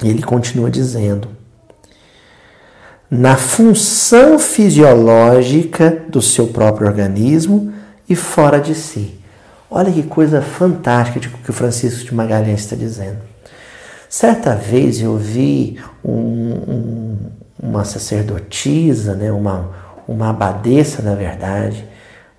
[0.03, 1.27] E ele continua dizendo:
[3.09, 7.73] na função fisiológica do seu próprio organismo
[8.07, 9.19] e fora de si.
[9.69, 13.19] Olha que coisa fantástica que o Francisco de Magalhães está dizendo.
[14.09, 17.17] Certa vez eu vi um, um,
[17.57, 19.71] uma sacerdotisa, né, uma,
[20.05, 21.85] uma abadesa, na verdade,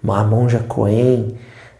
[0.02, 1.34] uma monja Koen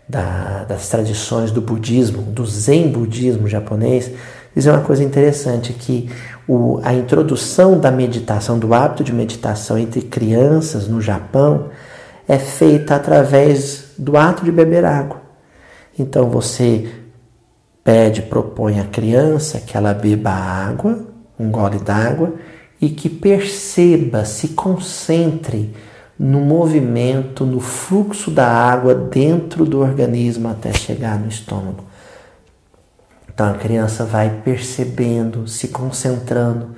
[0.09, 4.11] da, das tradições do budismo, do Zen budismo japonês,
[4.55, 6.11] dizer uma coisa interessante que
[6.47, 11.69] o, a introdução da meditação, do hábito de meditação entre crianças no Japão
[12.29, 15.21] é feita através do ato de beber água.
[15.99, 16.91] Então você
[17.85, 21.07] pede, propõe à criança que ela beba água,
[21.39, 22.35] um gole d'água,
[22.81, 25.75] e que perceba, se concentre
[26.19, 31.85] no movimento, no fluxo da água dentro do organismo até chegar no estômago.
[33.35, 36.75] Então a criança vai percebendo, se concentrando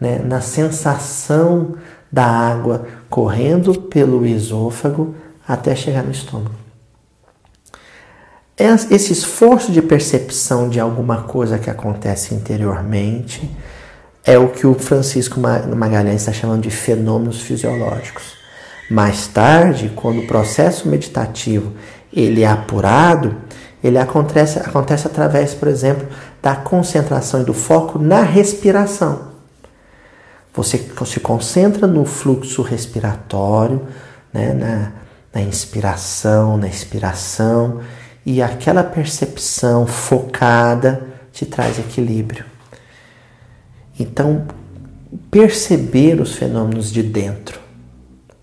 [0.00, 1.74] né, na sensação
[2.10, 5.14] da água correndo pelo esôfago
[5.46, 6.54] até chegar no estômago.
[8.58, 13.50] Esse esforço de percepção de alguma coisa que acontece interiormente
[14.24, 18.34] é o que o Francisco Magalhães está chamando de fenômenos fisiológicos.
[18.90, 21.72] Mais tarde, quando o processo meditativo
[22.12, 23.36] ele é apurado,
[23.82, 26.06] ele acontece, acontece através, por exemplo,
[26.42, 29.36] da concentração e do foco na respiração.
[30.54, 33.86] Você se concentra no fluxo respiratório,
[34.32, 34.92] né, na,
[35.34, 37.80] na inspiração, na expiração,
[38.24, 42.44] e aquela percepção focada te traz equilíbrio.
[44.00, 44.46] Então,
[45.30, 47.60] perceber os fenômenos de dentro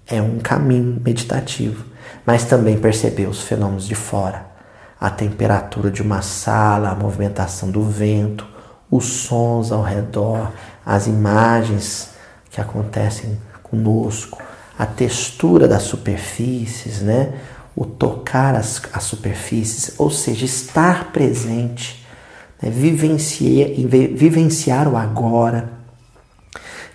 [0.07, 1.83] é um caminho meditativo,
[2.25, 4.52] mas também perceber os fenômenos de fora
[5.03, 8.47] a temperatura de uma sala, a movimentação do vento,
[8.89, 10.49] os sons ao redor,
[10.85, 12.11] as imagens
[12.49, 14.41] que acontecem conosco,
[14.79, 17.33] a textura das superfícies, né?
[17.75, 22.07] o tocar as, as superfícies, ou seja, estar presente,
[22.61, 22.69] né?
[22.69, 23.71] vivenciar,
[24.15, 25.69] vivenciar o agora,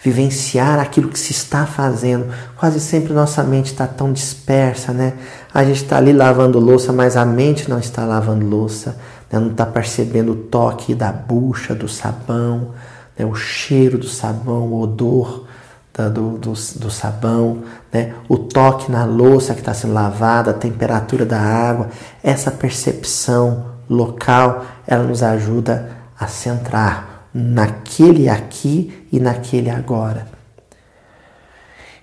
[0.02, 2.32] vivenciar aquilo que se está fazendo.
[2.56, 5.14] Quase sempre nossa mente está tão dispersa, né?
[5.52, 8.96] A gente está ali lavando louça, mas a mente não está lavando louça,
[9.30, 9.38] né?
[9.38, 12.72] não está percebendo o toque da bucha, do sabão,
[13.18, 13.26] né?
[13.26, 15.46] o cheiro do sabão, o odor
[15.92, 18.14] do, do, do, sabão, né?
[18.28, 21.88] o toque na louça que está sendo lavada, a temperatura da água.
[22.22, 30.26] Essa percepção local, ela nos ajuda a centrar naquele aqui e naquele agora.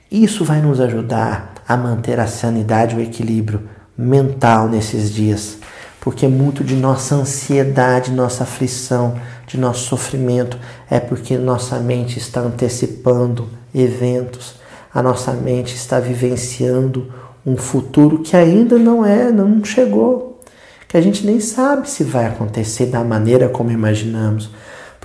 [0.10, 3.68] Isso vai nos ajudar a manter a sanidade o equilíbrio
[3.98, 5.58] mental nesses dias,
[6.00, 10.58] porque muito de nossa ansiedade, nossa aflição, de nosso sofrimento
[10.90, 14.56] é porque nossa mente está antecipando eventos,
[14.94, 17.14] a nossa mente está vivenciando
[17.46, 20.40] um futuro que ainda não é, não chegou,
[20.88, 24.50] que a gente nem sabe se vai acontecer da maneira como imaginamos.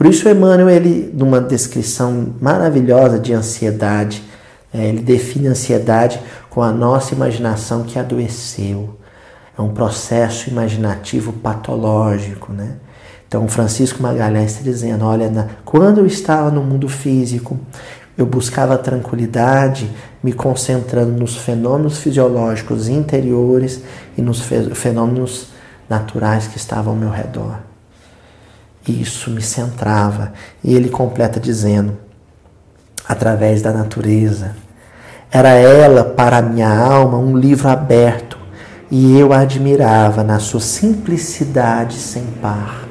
[0.01, 4.23] Por isso, Emmanuel, ele, numa descrição maravilhosa de ansiedade,
[4.73, 8.97] é, ele define a ansiedade com a nossa imaginação que adoeceu.
[9.59, 12.77] É um processo imaginativo patológico, né?
[13.29, 17.61] Então, Francisco Magalhães está dizendo: olha, quando eu estava no mundo físico,
[18.17, 19.91] eu buscava tranquilidade,
[20.23, 23.83] me concentrando nos fenômenos fisiológicos interiores
[24.17, 25.49] e nos fenômenos
[25.91, 27.70] naturais que estavam ao meu redor.
[28.87, 30.33] Isso me centrava.
[30.63, 31.97] E ele completa dizendo:
[33.11, 34.55] através da natureza.
[35.33, 38.39] Era ela, para a minha alma, um livro aberto,
[38.91, 42.85] e eu a admirava na sua simplicidade sem par.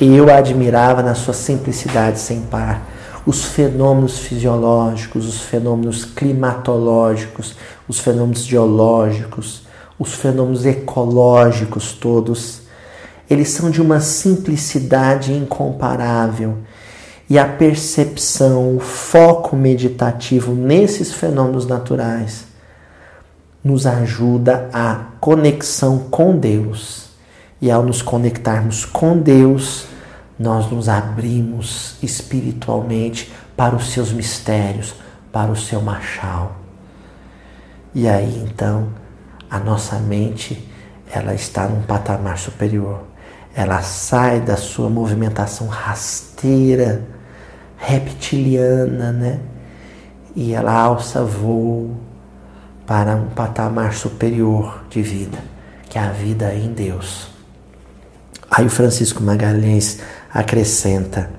[0.00, 2.82] Eu a admirava na sua simplicidade sem par.
[3.24, 7.54] Os fenômenos fisiológicos, os fenômenos climatológicos,
[7.86, 9.62] os fenômenos geológicos,
[9.98, 12.61] os fenômenos ecológicos todos,
[13.32, 16.58] eles são de uma simplicidade incomparável.
[17.28, 22.44] E a percepção, o foco meditativo nesses fenômenos naturais
[23.64, 27.10] nos ajuda a conexão com Deus.
[27.60, 29.86] E ao nos conectarmos com Deus,
[30.38, 34.94] nós nos abrimos espiritualmente para os seus mistérios,
[35.32, 36.56] para o seu machal.
[37.94, 38.88] E aí então
[39.48, 40.68] a nossa mente
[41.10, 43.11] ela está num patamar superior.
[43.54, 47.02] Ela sai da sua movimentação rasteira,
[47.76, 49.40] reptiliana, né?
[50.34, 51.94] E ela alça voo
[52.86, 55.38] para um patamar superior de vida,
[55.88, 57.28] que é a vida em Deus.
[58.50, 60.00] Aí o Francisco Magalhães
[60.32, 61.30] acrescenta: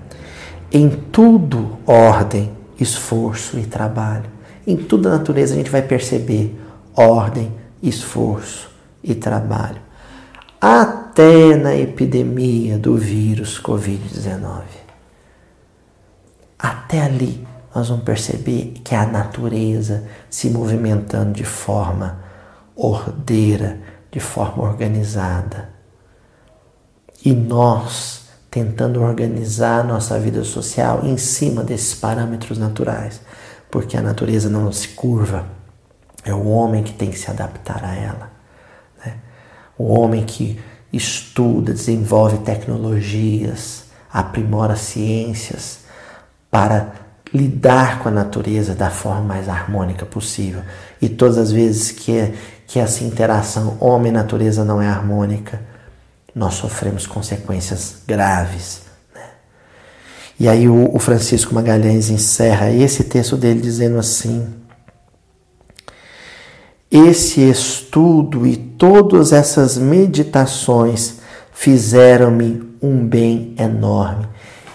[0.71, 4.31] em tudo ordem, esforço e trabalho.
[4.65, 6.59] Em toda a natureza a gente vai perceber
[6.95, 7.51] ordem,
[7.81, 8.69] esforço
[9.03, 9.81] e trabalho.
[10.61, 11.02] Até
[11.61, 14.63] na epidemia do vírus Covid-19.
[16.57, 22.19] Até ali nós vamos perceber que a natureza se movimentando de forma
[22.75, 23.79] ordeira,
[24.11, 25.69] de forma organizada.
[27.23, 33.21] E nós tentando organizar nossa vida social em cima desses parâmetros naturais,
[33.69, 35.47] porque a natureza não se curva,
[36.23, 38.31] é o homem que tem que se adaptar a ela.
[39.03, 39.15] Né?
[39.77, 40.59] O homem que
[40.93, 45.79] estuda, desenvolve tecnologias, aprimora ciências
[46.51, 46.93] para
[47.33, 50.61] lidar com a natureza da forma mais harmônica possível.
[51.01, 52.31] E todas as vezes que,
[52.67, 55.59] que essa interação homem-natureza não é harmônica,
[56.35, 58.83] nós sofremos consequências graves.
[59.15, 59.21] Né?
[60.39, 64.47] E aí o, o Francisco Magalhães encerra esse texto dele dizendo assim:
[66.93, 71.15] esse estudo e todas essas meditações
[71.51, 74.27] fizeram-me um bem enorme.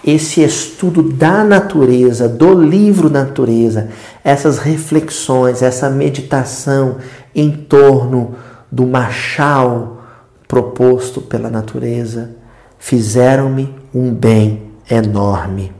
[0.05, 3.87] Esse estudo da natureza, do livro Natureza,
[4.21, 6.97] essas reflexões, essa meditação
[7.33, 8.35] em torno
[8.69, 10.01] do machal
[10.45, 12.31] proposto pela natureza
[12.77, 15.71] fizeram-me um bem enorme.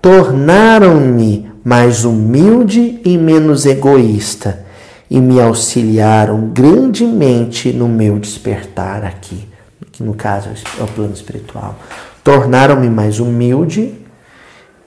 [0.00, 4.63] Tornaram-me mais humilde e menos egoísta
[5.10, 9.46] e me auxiliaram grandemente no meu despertar aqui,
[9.92, 11.78] que no caso é o plano espiritual.
[12.22, 13.94] Tornaram-me mais humilde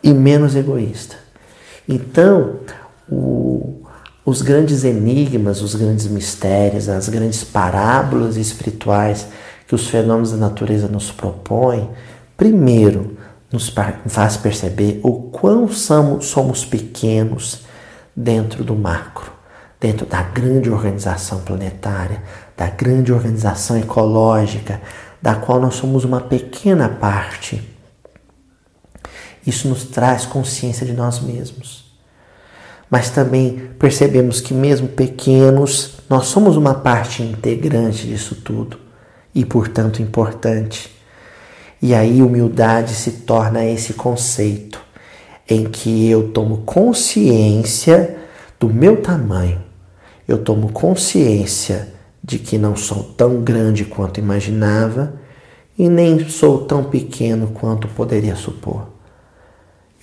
[0.03, 1.15] e menos egoísta.
[1.87, 2.59] Então,
[3.09, 3.83] o,
[4.25, 9.27] os grandes enigmas, os grandes mistérios, as grandes parábolas espirituais
[9.67, 11.89] que os fenômenos da natureza nos propõem,
[12.35, 13.17] primeiro
[13.51, 13.73] nos
[14.07, 17.61] faz perceber o quão somos pequenos
[18.15, 19.31] dentro do macro,
[19.79, 22.21] dentro da grande organização planetária,
[22.55, 24.81] da grande organização ecológica,
[25.21, 27.61] da qual nós somos uma pequena parte.
[29.45, 31.87] Isso nos traz consciência de nós mesmos
[32.89, 38.79] mas também percebemos que, mesmo pequenos, nós somos uma parte integrante disso tudo
[39.35, 40.89] e, portanto, importante.
[41.81, 44.81] E aí, humildade se torna esse conceito
[45.49, 48.17] em que eu tomo consciência
[48.59, 49.61] do meu tamanho,
[50.27, 55.13] eu tomo consciência de que não sou tão grande quanto imaginava
[55.77, 58.89] e nem sou tão pequeno quanto poderia supor.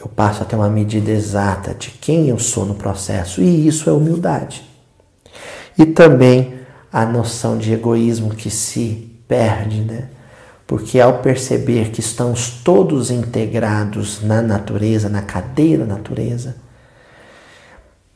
[0.01, 3.89] Eu passo a ter uma medida exata de quem eu sou no processo, e isso
[3.89, 4.62] é humildade.
[5.79, 6.61] E também
[6.93, 10.09] a noção de egoísmo que se perde, né?
[10.66, 16.57] Porque ao perceber que estamos todos integrados na natureza, na cadeia da natureza,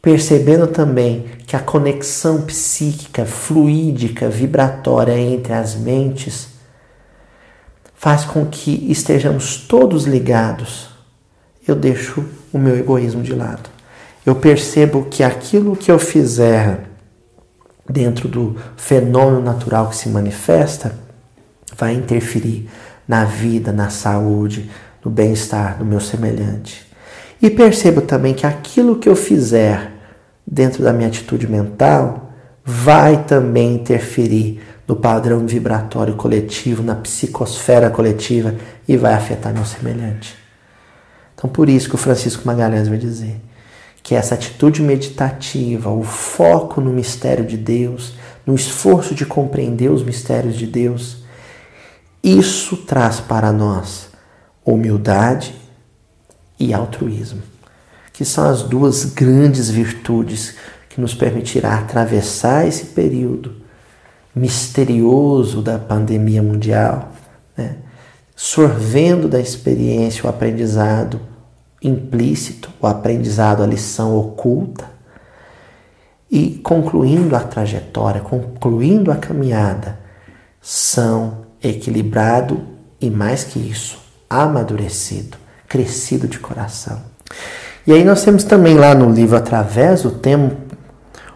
[0.00, 6.48] percebendo também que a conexão psíquica, fluídica, vibratória entre as mentes
[7.94, 10.88] faz com que estejamos todos ligados
[11.68, 13.68] eu deixo o meu egoísmo de lado.
[14.24, 16.80] Eu percebo que aquilo que eu fizer
[17.88, 20.94] dentro do fenômeno natural que se manifesta
[21.76, 22.68] vai interferir
[23.06, 24.70] na vida, na saúde,
[25.04, 26.87] no bem-estar do meu semelhante.
[27.40, 29.92] E percebo também que aquilo que eu fizer
[30.46, 32.32] dentro da minha atitude mental
[32.64, 38.54] vai também interferir no padrão vibratório coletivo, na psicosfera coletiva
[38.86, 40.34] e vai afetar meu semelhante.
[41.34, 43.40] Então, por isso que o Francisco Magalhães vai dizer
[44.02, 48.14] que essa atitude meditativa, o foco no mistério de Deus,
[48.46, 51.22] no esforço de compreender os mistérios de Deus,
[52.24, 54.08] isso traz para nós
[54.64, 55.54] humildade
[56.58, 57.42] e altruísmo,
[58.12, 60.56] que são as duas grandes virtudes
[60.88, 63.54] que nos permitirá atravessar esse período
[64.34, 67.12] misterioso da pandemia mundial,
[67.56, 67.76] né?
[68.34, 71.20] sorvendo da experiência o aprendizado
[71.82, 74.98] implícito, o aprendizado, a lição oculta,
[76.30, 79.98] e concluindo a trajetória, concluindo a caminhada,
[80.60, 82.60] são equilibrado
[83.00, 83.98] e mais que isso,
[84.28, 85.38] amadurecido,
[85.68, 87.00] crescido de coração.
[87.86, 90.56] E aí nós temos também lá no livro Através do Tempo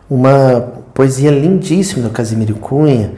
[0.09, 0.61] uma
[0.93, 3.15] poesia lindíssima do Casimiro Cunha,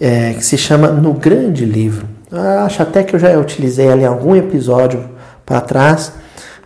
[0.00, 2.06] é, que se chama No Grande Livro.
[2.30, 5.04] Eu acho até que eu já utilizei ali algum episódio
[5.44, 6.12] para trás,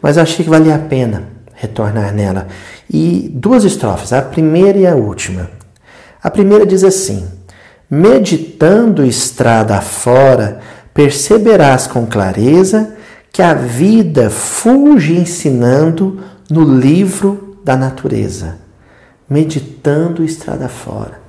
[0.01, 1.25] mas achei que valia a pena
[1.55, 2.47] retornar nela.
[2.89, 5.51] E duas estrofes, a primeira e a última.
[6.23, 7.27] A primeira diz assim:
[7.91, 10.61] Meditando estrada fora,
[10.93, 12.96] perceberás com clareza
[13.37, 18.57] que a vida fulge ensinando no livro da natureza.
[19.29, 21.21] Meditando estrada fora.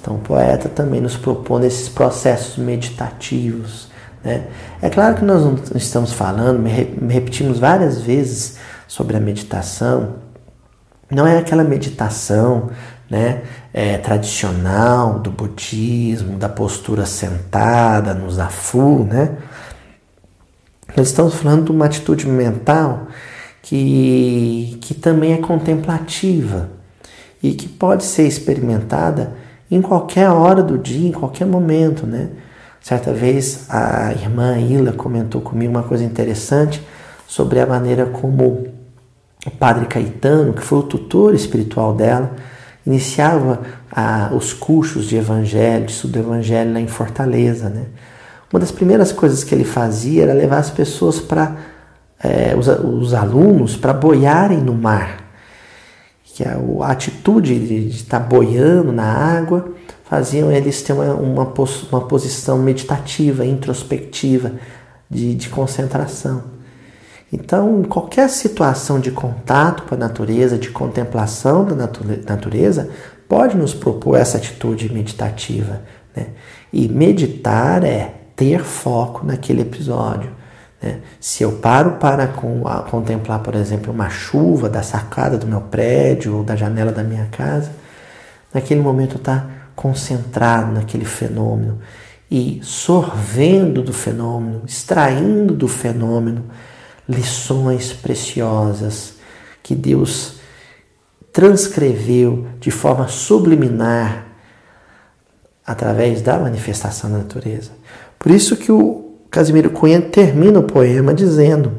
[0.00, 3.90] Então, o poeta também nos propõe esses processos meditativos.
[4.24, 4.46] Né?
[4.80, 6.66] É claro que nós não estamos falando,
[7.06, 8.56] repetimos várias vezes
[8.88, 10.14] sobre a meditação.
[11.10, 12.70] Não é aquela meditação
[13.10, 13.42] né,
[13.74, 19.36] é, tradicional do budismo, da postura sentada no zafu, né?
[20.96, 23.06] Nós estamos falando de uma atitude mental
[23.62, 26.70] que, que também é contemplativa
[27.42, 29.34] e que pode ser experimentada
[29.70, 32.30] em qualquer hora do dia, em qualquer momento, né?
[32.80, 36.82] Certa vez a irmã Ila comentou comigo uma coisa interessante
[37.26, 38.66] sobre a maneira como
[39.46, 42.32] o padre Caetano, que foi o tutor espiritual dela,
[42.86, 43.60] iniciava
[43.92, 47.68] ah, os cursos de evangelho, de estudo do evangelho lá em Fortaleza.
[47.68, 47.84] Né?
[48.52, 51.56] Uma das primeiras coisas que ele fazia era levar as pessoas para,
[52.22, 55.24] é, os, os, alunos, para boiarem no mar.
[56.24, 59.72] Que a, a atitude de, estar boiando na água
[60.04, 61.54] faziam eles ter uma, uma,
[61.92, 64.52] uma posição meditativa, introspectiva,
[65.08, 66.42] de, de concentração.
[67.32, 71.88] Então, qualquer situação de contato com a natureza, de contemplação da
[72.26, 72.90] natureza,
[73.28, 75.82] pode nos propor essa atitude meditativa.
[76.16, 76.26] Né?
[76.72, 80.32] E meditar é ter foco naquele episódio.
[80.82, 81.00] Né?
[81.20, 82.26] Se eu paro para
[82.90, 87.26] contemplar, por exemplo, uma chuva da sacada do meu prédio ou da janela da minha
[87.26, 87.70] casa,
[88.54, 91.80] naquele momento está concentrado naquele fenômeno
[92.30, 96.46] e sorvendo do fenômeno, extraindo do fenômeno
[97.06, 99.16] lições preciosas
[99.62, 100.36] que Deus
[101.30, 104.28] transcreveu de forma subliminar
[105.66, 107.72] através da manifestação da natureza.
[108.20, 111.72] Por isso que o Casimiro Cunha termina o poema dizendo: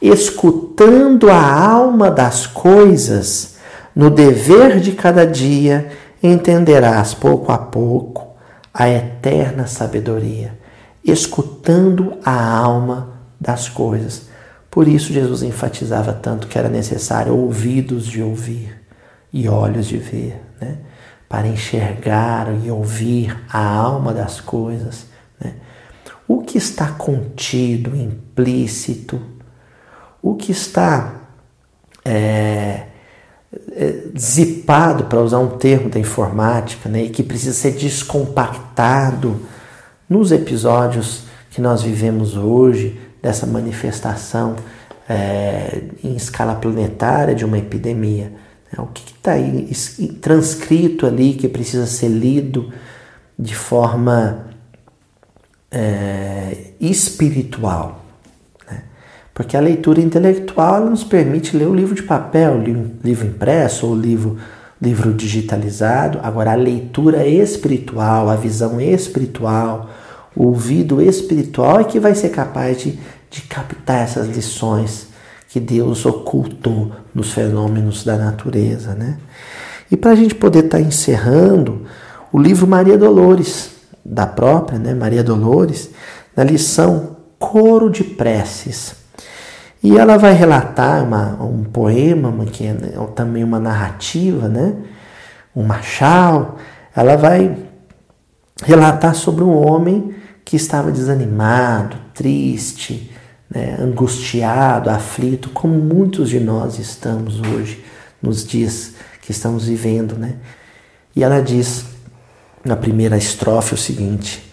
[0.00, 3.56] escutando a alma das coisas,
[3.96, 5.88] no dever de cada dia,
[6.22, 8.34] entenderás pouco a pouco
[8.74, 10.52] a eterna sabedoria,
[11.02, 14.28] escutando a alma das coisas.
[14.70, 18.80] Por isso Jesus enfatizava tanto que era necessário ouvidos de ouvir
[19.32, 20.76] e olhos de ver, né?
[21.26, 25.06] para enxergar e ouvir a alma das coisas.
[25.40, 25.54] Né?
[26.32, 29.20] O que está contido, implícito,
[30.22, 31.22] o que está
[32.04, 32.84] é,
[33.72, 37.02] é, zipado, para usar um termo da informática, né?
[37.02, 39.40] e que precisa ser descompactado
[40.08, 44.54] nos episódios que nós vivemos hoje, dessa manifestação
[45.08, 48.32] é, em escala planetária de uma epidemia.
[48.72, 49.32] É, o que está
[50.20, 52.72] transcrito ali que precisa ser lido
[53.36, 54.49] de forma
[55.70, 58.04] é, espiritual?
[58.68, 58.82] Né?
[59.32, 62.62] Porque a leitura intelectual nos permite ler o livro de papel, o
[63.04, 64.38] livro, impresso ou livro,
[64.80, 66.18] livro digitalizado.
[66.22, 69.90] Agora, a leitura espiritual, a visão espiritual,
[70.34, 72.98] o ouvido espiritual é que vai ser capaz de,
[73.30, 75.08] de captar essas lições
[75.48, 78.94] que Deus ocultou nos fenômenos da natureza.
[78.94, 79.18] Né?
[79.90, 81.86] E para a gente poder estar tá encerrando,
[82.32, 83.70] o livro Maria Dolores,
[84.04, 85.90] da própria né, Maria Dolores,
[86.36, 88.94] na lição Coro de Preces.
[89.82, 92.74] E ela vai relatar uma, um poema, que é
[93.14, 94.74] também uma narrativa, né?
[95.54, 96.58] um machal.
[96.94, 97.56] Ela vai
[98.62, 103.10] relatar sobre um homem que estava desanimado, triste,
[103.48, 107.84] né, angustiado, aflito, como muitos de nós estamos hoje,
[108.22, 110.16] nos dias que estamos vivendo.
[110.16, 110.34] Né?
[111.16, 111.84] E ela diz
[112.64, 114.52] na primeira estrofe o seguinte: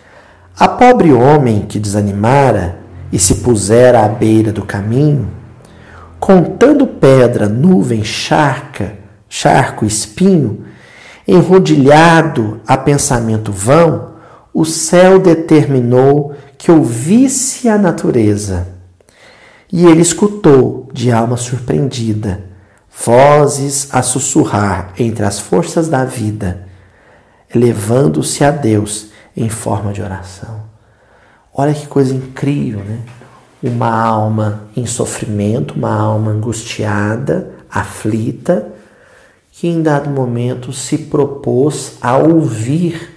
[0.58, 2.80] A pobre homem que desanimara
[3.12, 5.30] e se pusera à beira do caminho,
[6.20, 8.94] contando pedra, nuvem, charca,
[9.30, 10.66] charco, espinho,
[11.28, 14.16] enrodilhado a pensamento vão,
[14.54, 18.68] o céu determinou que ouvisse a natureza.
[19.72, 22.46] E ele escutou, de alma surpreendida,
[23.06, 26.67] vozes a sussurrar entre as forças da vida,
[27.54, 30.64] elevando-se a Deus em forma de oração.
[31.54, 33.00] Olha que coisa incrível, né?
[33.62, 38.68] Uma alma em sofrimento, uma alma angustiada, aflita,
[39.52, 43.16] que em dado momento se propôs a ouvir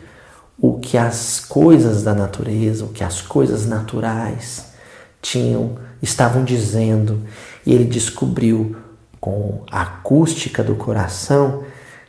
[0.59, 4.72] o que as coisas da natureza, o que as coisas naturais
[5.20, 7.20] tinham, estavam dizendo,
[7.64, 8.76] e ele descobriu
[9.20, 11.62] com a acústica do coração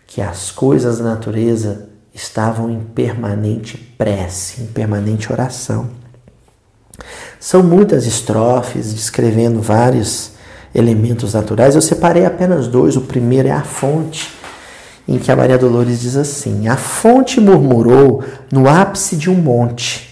[0.08, 5.90] que as coisas da natureza estavam em permanente prece, em permanente oração.
[7.40, 10.32] São muitas estrofes descrevendo vários
[10.74, 11.76] elementos naturais.
[11.76, 12.96] Eu separei apenas dois.
[12.96, 14.32] O primeiro é a fonte
[15.08, 20.10] em que a Maria Dolores diz assim: A fonte murmurou no ápice de um monte.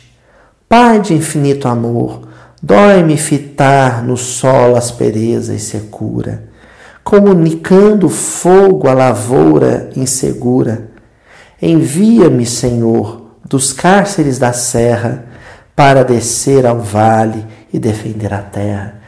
[0.68, 2.28] Pai de infinito amor,
[2.62, 6.44] dói-me fitar no solo aspereza e secura,
[7.04, 10.90] comunicando fogo à lavoura insegura.
[11.62, 15.26] Envia-me, Senhor, dos cárceres da serra,
[15.76, 19.02] para descer ao vale e defender a terra.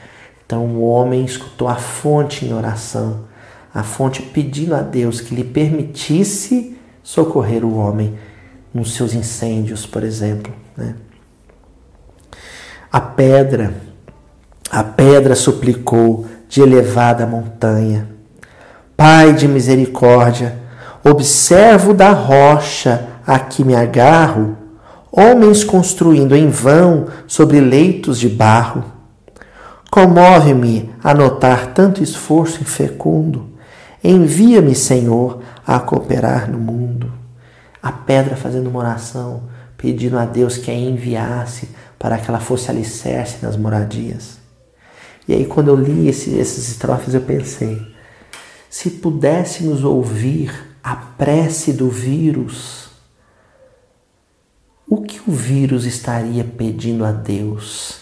[0.46, 3.32] Então o homem escutou a fonte em oração
[3.74, 8.18] a fonte pedindo a Deus que lhe permitisse socorrer o homem
[8.74, 10.54] nos seus incêndios, por exemplo.
[10.76, 10.96] Né?
[12.92, 13.74] A pedra,
[14.70, 18.10] a pedra suplicou de elevada montanha.
[18.96, 20.60] Pai de misericórdia,
[21.04, 24.58] observo da rocha a que me agarro,
[25.12, 28.84] homens construindo em vão sobre leitos de barro.
[29.90, 33.52] Comove-me a notar tanto esforço infecundo
[34.04, 37.14] Envia-me, Senhor, a cooperar no mundo.
[37.82, 39.44] A pedra fazendo uma oração,
[39.78, 44.40] pedindo a Deus que a enviasse para que ela fosse alicerce nas moradias.
[45.28, 47.80] E aí, quando eu li esse, esses estrofes, eu pensei:
[48.70, 50.52] se pudéssemos ouvir
[50.84, 52.90] a prece do vírus,
[54.88, 58.02] o que o vírus estaria pedindo a Deus?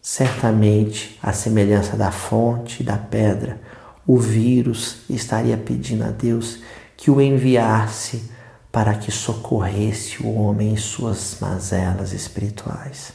[0.00, 3.60] Certamente, a semelhança da fonte e da pedra,
[4.06, 6.60] o vírus estaria pedindo a Deus
[6.96, 8.30] que o enviasse
[8.70, 13.12] para que socorresse o homem em suas mazelas espirituais.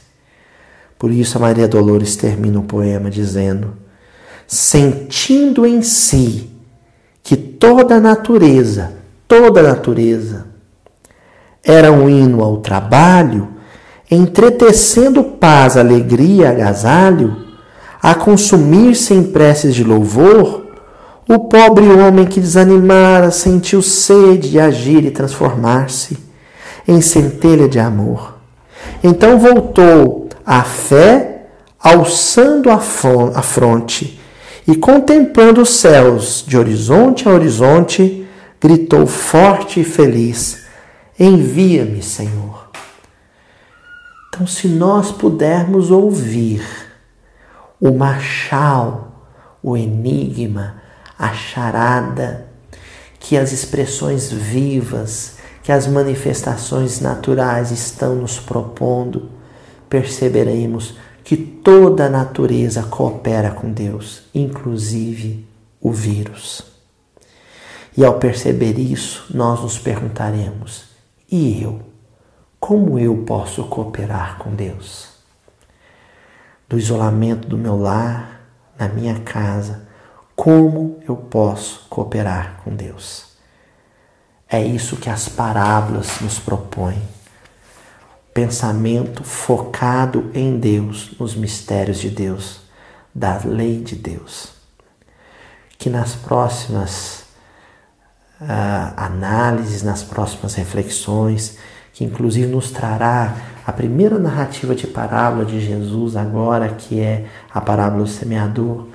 [0.98, 3.76] Por isso a Maria Dolores termina o poema dizendo:
[4.46, 6.51] sentindo em si
[7.22, 8.92] que toda a natureza,
[9.28, 10.46] toda a natureza
[11.62, 13.48] era um hino ao trabalho,
[14.10, 17.36] entretecendo paz, alegria, agasalho,
[18.02, 20.66] a consumir-se em preces de louvor,
[21.28, 26.18] o pobre homem que desanimara sentiu sede de agir e transformar-se
[26.86, 28.34] em centelha de amor.
[29.04, 31.46] Então voltou à fé,
[31.80, 34.20] alçando a fronte
[34.66, 38.26] e contemplando os céus de horizonte a horizonte,
[38.60, 40.64] gritou forte e feliz:
[41.18, 42.70] Envia-me, Senhor.
[44.28, 46.64] Então, se nós pudermos ouvir
[47.80, 49.28] o machal,
[49.62, 50.82] o enigma,
[51.18, 52.46] a charada,
[53.18, 59.30] que as expressões vivas, que as manifestações naturais estão nos propondo,
[59.88, 65.46] perceberemos que toda a natureza coopera com Deus, inclusive
[65.80, 66.64] o vírus.
[67.96, 70.84] E ao perceber isso, nós nos perguntaremos:
[71.30, 71.80] e eu?
[72.58, 75.08] Como eu posso cooperar com Deus?
[76.68, 78.40] Do isolamento do meu lar,
[78.78, 79.88] na minha casa,
[80.36, 83.32] como eu posso cooperar com Deus?
[84.48, 87.02] É isso que as parábolas nos propõem.
[88.32, 92.60] Pensamento focado em Deus, nos mistérios de Deus,
[93.14, 94.54] da lei de Deus.
[95.78, 97.24] Que nas próximas
[98.40, 101.58] uh, análises, nas próximas reflexões,
[101.92, 107.60] que inclusive nos trará a primeira narrativa de parábola de Jesus agora, que é a
[107.60, 108.86] parábola do semeador,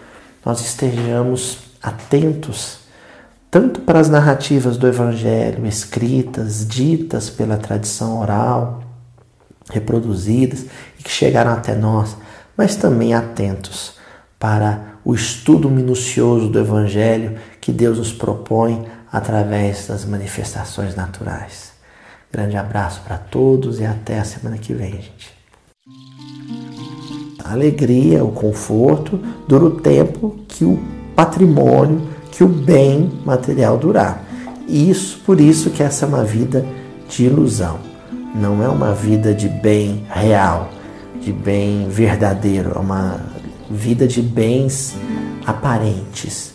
[0.44, 2.80] nós estejamos atentos
[3.50, 8.84] tanto para as narrativas do Evangelho escritas, ditas pela tradição oral,
[9.72, 10.66] reproduzidas
[11.00, 12.16] e que chegaram até nós,
[12.56, 13.94] mas também atentos
[14.40, 21.72] para o estudo minucioso do Evangelho que Deus nos propõe através das manifestações naturais.
[22.32, 25.38] Grande abraço para todos e até a semana que vem, gente.
[27.44, 30.78] A alegria, o conforto dura o tempo que o
[31.16, 34.24] patrimônio, que o bem material durar.
[34.68, 36.66] Isso, por isso que essa é uma vida
[37.08, 37.87] de ilusão.
[38.36, 40.70] Não é uma vida de bem real,
[41.20, 43.20] de bem verdadeiro, é uma
[43.70, 44.96] vida de bens
[45.46, 46.54] aparentes.